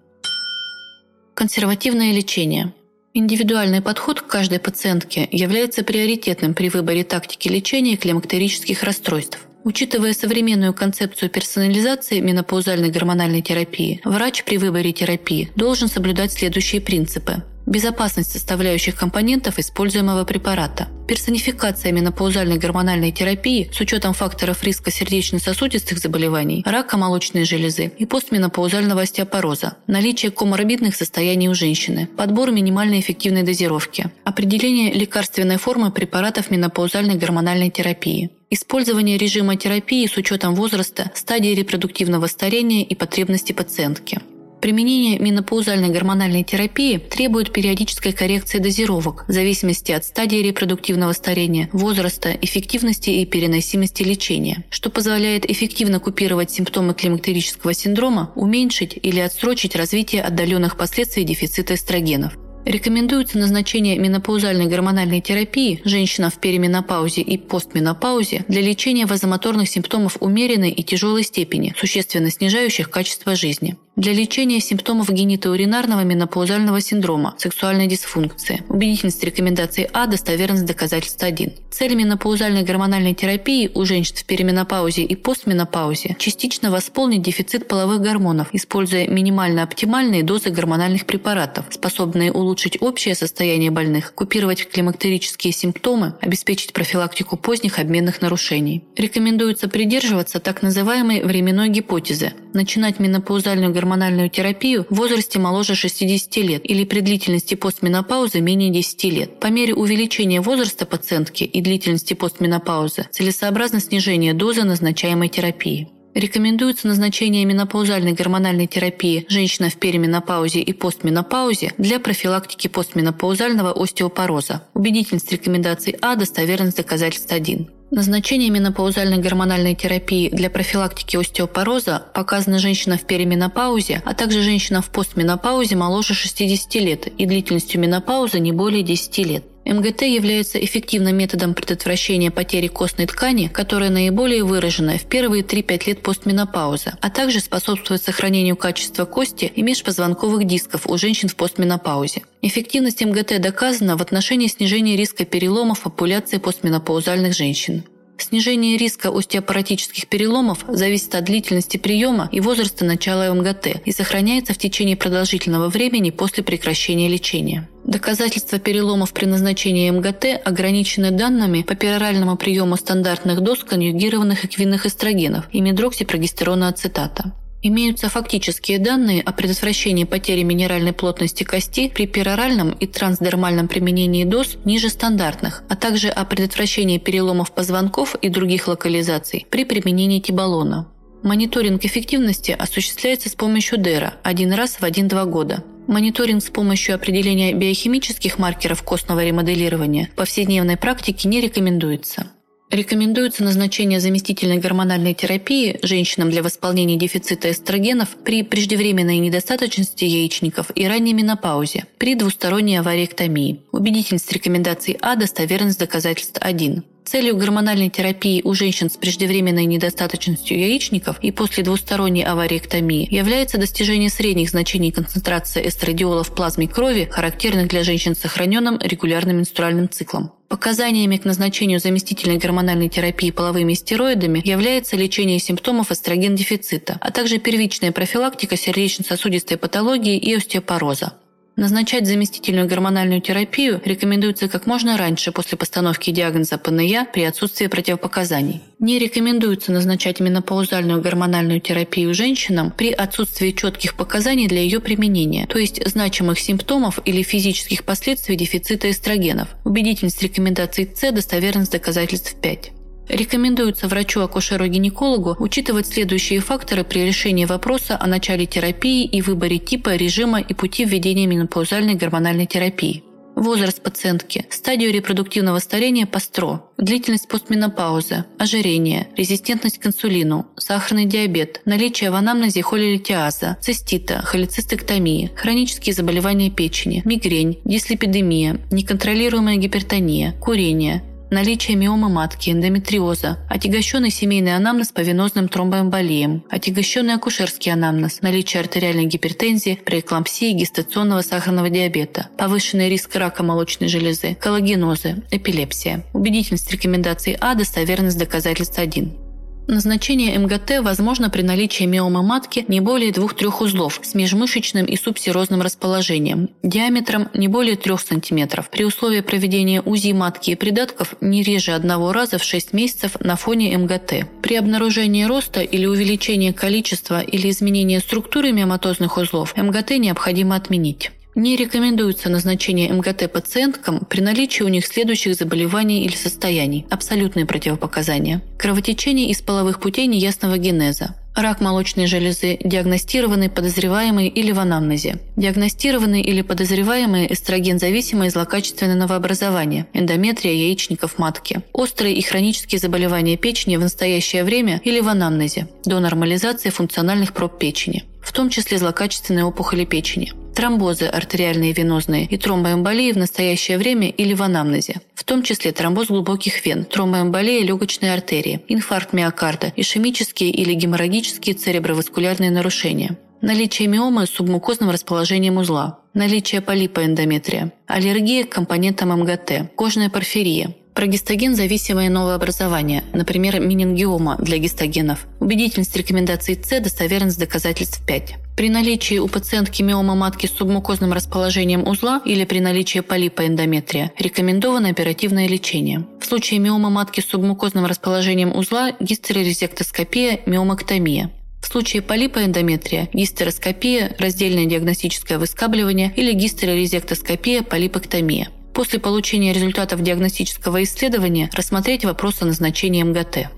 Консервативное 1.33 2.11
лечение. 2.13 2.73
Индивидуальный 3.15 3.81
подход 3.81 4.21
к 4.21 4.27
каждой 4.27 4.59
пациентке 4.59 5.27
является 5.31 5.83
приоритетным 5.83 6.53
при 6.53 6.69
выборе 6.69 7.03
тактики 7.03 7.47
лечения 7.47 7.97
климактерических 7.97 8.83
расстройств. 8.83 9.39
Учитывая 9.63 10.13
современную 10.13 10.73
концепцию 10.73 11.29
персонализации 11.29 12.19
менопаузальной 12.19 12.89
гормональной 12.89 13.41
терапии, 13.41 14.01
врач 14.05 14.43
при 14.43 14.57
выборе 14.57 14.93
терапии 14.93 15.51
должен 15.55 15.87
соблюдать 15.87 16.31
следующие 16.31 16.81
принципы. 16.81 17.43
Безопасность 17.65 18.31
составляющих 18.31 18.95
компонентов 18.95 19.59
используемого 19.59 20.23
препарата. 20.23 20.87
Персонификация 21.07 21.91
менопаузальной 21.91 22.57
гормональной 22.57 23.11
терапии 23.11 23.69
с 23.71 23.79
учетом 23.79 24.13
факторов 24.13 24.63
риска 24.63 24.89
сердечно-сосудистых 24.89 25.99
заболеваний, 25.99 26.63
рака 26.65 26.97
молочной 26.97 27.43
железы 27.43 27.91
и 27.95 28.07
постменопаузального 28.07 29.01
остеопороза. 29.01 29.75
Наличие 29.85 30.31
коморбидных 30.31 30.95
состояний 30.95 31.47
у 31.47 31.53
женщины. 31.53 32.07
Подбор 32.17 32.49
минимальной 32.49 33.01
эффективной 33.01 33.43
дозировки. 33.43 34.09
Определение 34.23 34.91
лекарственной 34.91 35.57
формы 35.57 35.91
препаратов 35.91 36.49
менопаузальной 36.49 37.15
гормональной 37.15 37.69
терапии. 37.69 38.31
Использование 38.51 39.19
режима 39.19 39.57
терапии 39.57 40.07
с 40.07 40.17
учетом 40.17 40.55
возраста, 40.55 41.11
стадии 41.13 41.53
репродуктивного 41.53 42.25
старения 42.25 42.83
и 42.83 42.95
потребностей 42.95 43.53
пациентки. 43.53 44.19
Применение 44.59 45.19
менопаузальной 45.19 45.89
гормональной 45.89 46.43
терапии 46.43 46.97
требует 46.97 47.53
периодической 47.53 48.11
коррекции 48.11 48.57
дозировок 48.57 49.25
в 49.27 49.31
зависимости 49.31 49.91
от 49.91 50.03
стадии 50.03 50.37
репродуктивного 50.37 51.13
старения, 51.13 51.69
возраста, 51.73 52.35
эффективности 52.41 53.11
и 53.11 53.25
переносимости 53.27 54.01
лечения, 54.01 54.65
что 54.71 54.89
позволяет 54.89 55.49
эффективно 55.49 55.99
купировать 55.99 56.49
симптомы 56.49 56.95
климактерического 56.95 57.73
синдрома, 57.73 58.33
уменьшить 58.35 58.97
или 59.01 59.19
отсрочить 59.19 59.75
развитие 59.75 60.23
отдаленных 60.23 60.75
последствий 60.75 61.23
дефицита 61.23 61.75
эстрогенов. 61.75 62.33
Рекомендуется 62.65 63.37
назначение 63.37 63.97
менопаузальной 63.97 64.67
гормональной 64.67 65.21
терапии 65.21 65.81
женщинам 65.85 66.29
в 66.29 66.39
переменопаузе 66.39 67.21
и 67.21 67.37
постменопаузе 67.37 68.45
для 68.47 68.61
лечения 68.61 69.05
вазомоторных 69.05 69.69
симптомов 69.69 70.17
умеренной 70.19 70.71
и 70.71 70.83
тяжелой 70.83 71.23
степени, 71.23 71.73
существенно 71.77 72.29
снижающих 72.29 72.89
качество 72.89 73.35
жизни 73.35 73.77
для 73.99 74.13
лечения 74.13 74.61
симптомов 74.61 75.09
генитоуринарного 75.09 76.05
менопаузального 76.05 76.79
синдрома, 76.79 77.35
сексуальной 77.37 77.87
дисфункции. 77.87 78.63
Убедительность 78.69 79.21
рекомендаций 79.25 79.89
А, 79.91 80.07
достоверность 80.07 80.65
доказательств 80.65 81.21
1. 81.21 81.51
Цель 81.69 81.95
менопаузальной 81.95 82.63
гормональной 82.63 83.13
терапии 83.13 83.69
у 83.73 83.83
женщин 83.83 84.15
в 84.15 84.23
переменопаузе 84.23 85.03
и 85.03 85.15
постменопаузе 85.15 86.15
частично 86.17 86.71
восполнить 86.71 87.21
дефицит 87.21 87.67
половых 87.67 87.99
гормонов, 87.99 88.47
используя 88.53 89.05
минимально 89.05 89.63
оптимальные 89.63 90.23
дозы 90.23 90.49
гормональных 90.49 91.05
препаратов, 91.05 91.65
способные 91.69 92.31
улучшить 92.31 92.77
общее 92.81 93.15
состояние 93.15 93.69
больных, 93.69 94.13
купировать 94.13 94.69
климактерические 94.69 95.51
симптомы, 95.51 96.13
обеспечить 96.21 96.71
профилактику 96.71 97.35
поздних 97.35 97.79
обменных 97.79 98.21
нарушений. 98.21 98.85
Рекомендуется 98.95 99.67
придерживаться 99.67 100.39
так 100.39 100.61
называемой 100.61 101.21
временной 101.21 101.67
гипотезы, 101.67 102.31
начинать 102.53 102.99
менопаузальную 102.99 103.73
гормональную 103.73 103.88
гормональную 103.89 104.29
терапию 104.29 104.85
в 104.89 104.95
возрасте 104.95 105.39
моложе 105.39 105.73
60 105.73 106.37
лет 106.37 106.61
или 106.63 106.83
при 106.83 106.99
длительности 106.99 107.55
постменопаузы 107.55 108.39
менее 108.39 108.69
10 108.69 109.03
лет. 109.05 109.39
По 109.39 109.47
мере 109.47 109.73
увеличения 109.73 110.41
возраста 110.41 110.85
пациентки 110.85 111.43
и 111.43 111.59
длительности 111.59 112.13
постменопаузы 112.13 113.07
целесообразно 113.11 113.79
снижение 113.79 114.35
дозы 114.35 114.63
назначаемой 114.63 115.29
терапии. 115.29 115.87
Рекомендуется 116.13 116.87
назначение 116.87 117.45
менопаузальной 117.45 118.13
гормональной 118.13 118.67
терапии 118.67 119.25
женщина 119.29 119.69
в 119.69 119.77
переменопаузе 119.77 120.59
и 120.59 120.73
постменопаузе 120.73 121.73
для 121.77 121.99
профилактики 121.99 122.67
постменопаузального 122.67 123.71
остеопороза. 123.71 124.63
Убедительность 124.73 125.31
рекомендаций 125.31 125.95
А, 126.01 126.15
достоверность 126.15 126.77
доказательств 126.77 127.31
1. 127.31 127.69
Назначение 127.91 128.51
менопаузальной 128.51 129.17
гормональной 129.17 129.73
терапии 129.73 130.29
для 130.29 130.51
профилактики 130.51 131.17
остеопороза 131.17 132.05
показано 132.13 132.59
женщинам 132.59 132.99
в 132.99 133.05
переменопаузе, 133.05 134.03
а 134.05 134.13
также 134.13 134.43
женщинам 134.43 134.83
в 134.83 134.89
постменопаузе 134.89 135.75
моложе 135.75 136.13
60 136.13 136.75
лет 136.75 137.07
и 137.07 137.25
длительностью 137.25 137.81
менопаузы 137.81 138.39
не 138.39 138.51
более 138.51 138.83
10 138.83 139.17
лет. 139.25 139.43
МГТ 139.69 140.01
является 140.01 140.57
эффективным 140.57 141.15
методом 141.15 141.53
предотвращения 141.53 142.31
потери 142.31 142.67
костной 142.67 143.05
ткани, 143.05 143.47
которая 143.47 143.91
наиболее 143.91 144.43
выражена 144.43 144.97
в 144.97 145.05
первые 145.05 145.43
3-5 145.43 145.87
лет 145.87 146.01
постменопаузы, 146.01 146.93
а 146.99 147.09
также 147.11 147.39
способствует 147.39 148.01
сохранению 148.01 148.57
качества 148.57 149.05
кости 149.05 149.51
и 149.55 149.61
межпозвонковых 149.61 150.45
дисков 150.45 150.87
у 150.87 150.97
женщин 150.97 151.29
в 151.29 151.35
постменопаузе. 151.35 152.23
Эффективность 152.41 153.05
МГТ 153.05 153.39
доказана 153.39 153.95
в 153.95 154.01
отношении 154.01 154.47
снижения 154.47 154.95
риска 154.95 155.23
переломов 155.23 155.81
популяции 155.83 156.37
постменопаузальных 156.37 157.35
женщин. 157.35 157.83
Снижение 158.21 158.77
риска 158.77 159.09
остеопоротических 159.09 160.07
переломов 160.07 160.65
зависит 160.67 161.15
от 161.15 161.23
длительности 161.23 161.77
приема 161.77 162.29
и 162.31 162.41
возраста 162.41 162.85
начала 162.85 163.33
МГТ 163.33 163.81
и 163.85 163.91
сохраняется 163.91 164.53
в 164.53 164.57
течение 164.57 164.97
продолжительного 164.97 165.69
времени 165.69 166.09
после 166.09 166.43
прекращения 166.43 167.07
лечения. 167.07 167.67
Доказательства 167.85 168.59
переломов 168.59 169.13
при 169.13 169.25
назначении 169.25 169.89
МГТ 169.89 170.45
ограничены 170.45 171.11
данными 171.11 171.63
по 171.63 171.75
пероральному 171.75 172.37
приему 172.37 172.75
стандартных 172.75 173.41
доз 173.41 173.63
конъюгированных 173.63 174.45
эквинных 174.45 174.85
эстрогенов 174.85 175.45
и 175.51 175.61
медроксипрогестерона 175.61 176.67
ацетата. 176.67 177.33
Имеются 177.61 178.07
фактические 178.07 178.79
данные 178.79 179.21
о 179.21 179.33
предотвращении 179.33 180.05
потери 180.05 180.43
минеральной 180.43 180.93
плотности 180.93 181.43
кости 181.43 181.89
при 181.89 182.07
пероральном 182.07 182.71
и 182.71 182.87
трансдермальном 182.87 183.67
применении 183.67 184.23
доз 184.23 184.57
ниже 184.63 184.87
стандартных, 184.89 185.63
а 185.67 185.75
также 185.75 186.07
о 186.07 186.23
предотвращении 186.23 186.99
переломов 186.99 187.51
позвонков 187.51 188.15
и 188.15 188.29
других 188.29 188.69
локализаций 188.69 189.45
при 189.49 189.65
применении 189.65 190.21
тибалона. 190.21 190.87
Мониторинг 191.21 191.83
эффективности 191.83 192.55
осуществляется 192.57 193.27
с 193.27 193.35
помощью 193.35 193.77
ДЭРа 193.77 194.13
один 194.23 194.53
раз 194.53 194.77
в 194.79 194.83
1-2 194.83 195.25
года. 195.25 195.65
Мониторинг 195.85 196.41
с 196.41 196.49
помощью 196.49 196.95
определения 196.95 197.51
биохимических 197.51 198.39
маркеров 198.39 198.83
костного 198.83 199.25
ремоделирования 199.25 200.09
в 200.13 200.15
повседневной 200.15 200.77
практике 200.77 201.27
не 201.27 201.41
рекомендуется. 201.41 202.27
Рекомендуется 202.69 203.43
назначение 203.43 203.99
заместительной 203.99 204.59
гормональной 204.59 205.15
терапии 205.15 205.79
женщинам 205.81 206.29
для 206.29 206.43
восполнения 206.43 206.97
дефицита 206.97 207.49
эстрогенов 207.49 208.09
при 208.23 208.43
преждевременной 208.43 209.17
недостаточности 209.17 210.05
яичников 210.05 210.71
и 210.75 210.87
ранней 210.87 211.13
менопаузе, 211.13 211.85
при 211.97 212.13
двусторонней 212.13 212.79
авариэктомии. 212.79 213.61
Убедительность 213.71 214.31
рекомендаций 214.31 214.97
А, 215.01 215.15
достоверность 215.15 215.79
доказательств 215.79 216.37
1. 216.39 216.83
Целью 217.09 217.37
гормональной 217.37 217.89
терапии 217.89 218.43
у 218.43 218.53
женщин 218.53 218.87
с 218.87 218.95
преждевременной 218.95 219.65
недостаточностью 219.65 220.59
яичников 220.59 221.17
и 221.23 221.31
после 221.31 221.63
двусторонней 221.63 222.23
авариэктомии 222.23 223.07
является 223.09 223.57
достижение 223.57 224.11
средних 224.11 224.51
значений 224.51 224.91
концентрации 224.91 225.67
эстрадиола 225.67 226.23
в 226.23 226.35
плазме 226.35 226.67
крови, 226.67 227.09
характерных 227.09 227.67
для 227.67 227.81
женщин 227.81 228.15
с 228.15 228.19
сохраненным 228.19 228.77
регулярным 228.79 229.37
менструальным 229.37 229.89
циклом. 229.89 230.33
Показаниями 230.49 231.17
к 231.17 231.25
назначению 231.25 231.79
заместительной 231.79 232.37
гормональной 232.37 232.89
терапии 232.89 233.31
половыми 233.31 233.73
стероидами 233.73 234.43
является 234.47 234.95
лечение 234.95 235.39
симптомов 235.39 235.91
эстроген-дефицита, 235.91 236.99
а 237.01 237.09
также 237.09 237.39
первичная 237.39 237.91
профилактика 237.91 238.55
сердечно-сосудистой 238.55 239.57
патологии 239.57 240.19
и 240.19 240.35
остеопороза. 240.35 241.13
Назначать 241.59 242.07
заместительную 242.07 242.69
гормональную 242.69 243.19
терапию 243.19 243.81
рекомендуется 243.83 244.47
как 244.47 244.65
можно 244.65 244.95
раньше 244.95 245.33
после 245.33 245.57
постановки 245.57 246.09
диагноза 246.09 246.57
ПНЯ 246.57 247.05
при 247.11 247.23
отсутствии 247.23 247.67
противопоказаний. 247.67 248.61
Не 248.79 248.97
рекомендуется 248.97 249.73
назначать 249.73 250.21
менопаузальную 250.21 251.01
гормональную 251.01 251.59
терапию 251.59 252.13
женщинам 252.13 252.71
при 252.71 252.93
отсутствии 252.93 253.51
четких 253.51 253.95
показаний 253.95 254.47
для 254.47 254.61
ее 254.61 254.79
применения, 254.79 255.47
то 255.47 255.59
есть 255.59 255.85
значимых 255.85 256.39
симптомов 256.39 257.01
или 257.03 257.23
физических 257.23 257.83
последствий 257.83 258.37
дефицита 258.37 258.89
эстрогенов. 258.89 259.49
Убедительность 259.65 260.23
рекомендаций 260.23 260.89
С, 260.95 261.11
достоверность 261.11 261.73
доказательств 261.73 262.35
5. 262.41 262.71
Рекомендуется 263.09 263.87
врачу-акушеру-гинекологу 263.87 265.35
учитывать 265.39 265.87
следующие 265.87 266.39
факторы 266.41 266.83
при 266.83 266.99
решении 266.99 267.45
вопроса 267.45 267.97
о 267.99 268.05
начале 268.05 268.45
терапии 268.45 269.03
и 269.03 269.21
выборе 269.23 269.57
типа, 269.57 269.95
режима 269.95 270.39
и 270.39 270.53
пути 270.53 270.85
введения 270.85 271.25
менопаузальной 271.25 271.95
гормональной 271.95 272.45
терапии. 272.45 273.03
Возраст 273.35 273.81
пациентки, 273.81 274.45
стадию 274.49 274.91
репродуктивного 274.91 275.59
старения 275.59 276.05
по 276.05 276.19
СТРО, 276.19 276.71
длительность 276.77 277.29
постменопаузы, 277.29 278.25
ожирение, 278.37 279.07
резистентность 279.15 279.77
к 279.77 279.87
инсулину, 279.87 280.47
сахарный 280.57 281.05
диабет, 281.05 281.61
наличие 281.63 282.11
в 282.11 282.15
анамнезе 282.15 282.61
холилитиаза, 282.61 283.57
цистита, 283.61 284.21
холецистектомии, 284.23 285.31
хронические 285.35 285.93
заболевания 285.93 286.51
печени, 286.51 287.01
мигрень, 287.05 287.59
дислепидемия, 287.63 288.59
неконтролируемая 288.71 289.55
гипертония, 289.55 290.33
курение, 290.33 291.01
наличие 291.29 291.77
миомы 291.77 292.09
матки, 292.09 292.49
эндометриоза, 292.49 293.37
отягощенный 293.49 294.09
семейный 294.09 294.55
анамнез 294.55 294.89
по 294.89 295.01
венозным 295.01 295.47
тромбоэмболиям, 295.47 296.43
отягощенный 296.49 297.15
акушерский 297.15 297.71
анамнез, 297.71 298.21
наличие 298.21 298.61
артериальной 298.61 299.05
гипертензии, 299.05 299.79
преэклампсии, 299.83 300.53
гестационного 300.53 301.21
сахарного 301.21 301.69
диабета, 301.69 302.29
повышенный 302.37 302.89
риск 302.89 303.15
рака 303.15 303.43
молочной 303.43 303.89
железы, 303.89 304.35
коллагенозы, 304.35 305.23
эпилепсия. 305.31 306.03
Убедительность 306.13 306.71
рекомендаций 306.71 307.37
А, 307.39 307.55
достоверность 307.55 308.17
доказательств 308.17 308.79
1. 308.79 309.28
Назначение 309.71 310.39
МГТ 310.39 310.79
возможно 310.81 311.29
при 311.29 311.43
наличии 311.43 311.83
миомы 311.83 312.23
матки 312.23 312.65
не 312.67 312.79
более 312.79 313.11
2-3 313.11 313.53
узлов 313.65 313.99
с 314.01 314.15
межмышечным 314.15 314.87
и 314.87 314.97
субсерозным 314.97 315.61
расположением, 315.61 316.49
диаметром 316.63 317.29
не 317.35 317.47
более 317.47 317.75
3 317.75 317.97
см, 317.97 318.65
при 318.71 318.83
условии 318.83 319.21
проведения 319.21 319.79
УЗИ 319.81 320.13
матки 320.13 320.49
и 320.49 320.55
придатков 320.55 321.13
не 321.21 321.43
реже 321.43 321.73
одного 321.73 322.13
раза 322.13 322.39
в 322.39 322.43
6 322.43 322.73
месяцев 322.73 323.11
на 323.19 323.35
фоне 323.35 323.77
МГТ. 323.77 324.25
При 324.41 324.55
обнаружении 324.55 325.25
роста 325.25 325.61
или 325.61 325.85
увеличении 325.85 326.51
количества 326.51 327.21
или 327.21 327.51
изменения 327.51 327.99
структуры 327.99 328.51
миоматозных 328.51 329.17
узлов 329.17 329.55
МГТ 329.55 329.99
необходимо 329.99 330.55
отменить. 330.55 331.11
Не 331.35 331.55
рекомендуется 331.55 332.27
назначение 332.29 332.91
МГТ 332.91 333.31
пациенткам 333.31 333.99
при 334.09 334.21
наличии 334.21 334.63
у 334.63 334.67
них 334.67 334.85
следующих 334.85 335.35
заболеваний 335.35 336.03
или 336.03 336.15
состояний. 336.15 336.85
Абсолютные 336.89 337.45
противопоказания. 337.45 338.41
Кровотечение 338.57 339.29
из 339.29 339.41
половых 339.41 339.79
путей 339.79 340.07
неясного 340.07 340.57
генеза. 340.57 341.15
Рак 341.35 341.61
молочной 341.61 342.07
железы, 342.07 342.57
диагностированный, 342.61 343.49
подозреваемый 343.49 344.27
или 344.27 344.51
в 344.51 344.59
анамнезе. 344.59 345.19
Диагностированный 345.37 346.21
или 346.21 346.41
подозреваемый 346.41 347.31
эстроген-зависимое 347.31 348.31
злокачественное 348.31 348.95
новообразование, 348.95 349.85
эндометрия 349.93 350.51
яичников 350.51 351.19
матки. 351.19 351.61
Острые 351.71 352.15
и 352.15 352.21
хронические 352.21 352.79
заболевания 352.79 353.37
печени 353.37 353.77
в 353.77 353.81
настоящее 353.81 354.43
время 354.43 354.81
или 354.83 354.99
в 354.99 355.07
анамнезе. 355.07 355.69
До 355.85 355.99
нормализации 355.99 356.71
функциональных 356.71 357.33
проб 357.33 357.59
печени 357.59 358.03
в 358.29 358.33
том 358.33 358.49
числе 358.49 358.77
злокачественные 358.77 359.43
опухоли 359.43 359.85
печени, 359.85 360.33
тромбозы 360.59 361.05
артериальные 361.05 361.71
и 361.71 361.73
венозные 361.73 362.25
и 362.25 362.37
тромбоэмболии 362.37 363.13
в 363.13 363.17
настоящее 363.17 363.77
время 363.77 364.09
или 364.09 364.33
в 364.33 364.43
анамнезе, 364.43 364.95
в 365.15 365.23
том 365.23 365.41
числе 365.41 365.71
тромбоз 365.71 366.07
глубоких 366.07 366.65
вен, 366.65 366.83
тромбоэмболия 366.83 367.63
легочной 367.63 368.13
артерии, 368.13 368.59
инфаркт 368.67 369.13
миокарда, 369.13 369.71
ишемические 369.77 370.49
или 370.49 370.73
геморрагические 370.73 371.55
цереброваскулярные 371.55 372.51
нарушения, 372.51 373.17
наличие 373.39 373.87
миомы 373.87 374.25
с 374.25 374.31
субмукозным 374.31 374.89
расположением 374.89 375.55
узла, 375.55 375.99
наличие 376.13 376.59
полипа 376.59 377.05
эндометрия, 377.05 377.71
аллергия 377.87 378.43
к 378.43 378.49
компонентам 378.49 379.17
МГТ, 379.17 379.71
кожная 379.77 380.09
порфирия, 380.09 380.75
Прогистоген– 380.93 381.55
зависимое 381.57 382.09
новообразование, 382.09 383.03
например, 383.13 383.59
менингиома 383.59 384.37
для 384.39 384.57
гистогенов. 384.57 385.27
Убедительность 385.39 385.95
рекомендаций 385.95 386.59
С, 386.61 386.79
достоверность 386.81 387.39
доказательств 387.39 388.05
5. 388.05 388.35
При 388.57 388.69
наличии 388.69 389.19
у 389.19 389.27
пациентки 389.29 389.81
миома 389.81 390.15
матки 390.15 390.47
с 390.47 390.51
субмукозным 390.51 391.13
расположением 391.13 391.87
узла 391.87 392.21
или 392.25 392.43
при 392.43 392.59
наличии 392.59 392.99
полипа 392.99 393.47
эндометрия 393.47 394.11
рекомендовано 394.19 394.89
оперативное 394.89 395.47
лечение. 395.47 396.05
В 396.19 396.25
случае 396.25 396.59
миома 396.59 396.89
матки 396.89 397.21
с 397.21 397.27
субмукозным 397.27 397.85
расположением 397.85 398.53
узла– 398.53 398.91
гистерорезектоскопия, 398.99 400.41
миомоктомия. 400.45 401.31
В 401.61 401.67
случае 401.67 402.01
полипа 402.01 402.43
эндометрия– 402.43 403.07
гистероскопия, 403.13 404.15
раздельное 404.19 404.65
диагностическое 404.65 405.37
выскабливание 405.37 406.11
или 406.15 406.33
гистерорезектоскопия, 406.33 407.63
полипэктомия– 407.63 408.49
после 408.73 408.99
получения 408.99 409.53
результатов 409.53 410.01
диагностического 410.01 410.83
исследования 410.83 411.49
рассмотреть 411.53 412.05
вопрос 412.05 412.41
о 412.41 412.45
назначении 412.45 413.03
МГТ. 413.03 413.49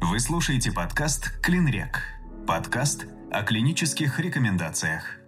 Вы 0.00 0.20
слушаете 0.20 0.72
подкаст 0.72 1.40
«Клинрек». 1.40 2.02
Подкаст 2.46 3.06
о 3.30 3.42
клинических 3.42 4.18
рекомендациях. 4.18 5.21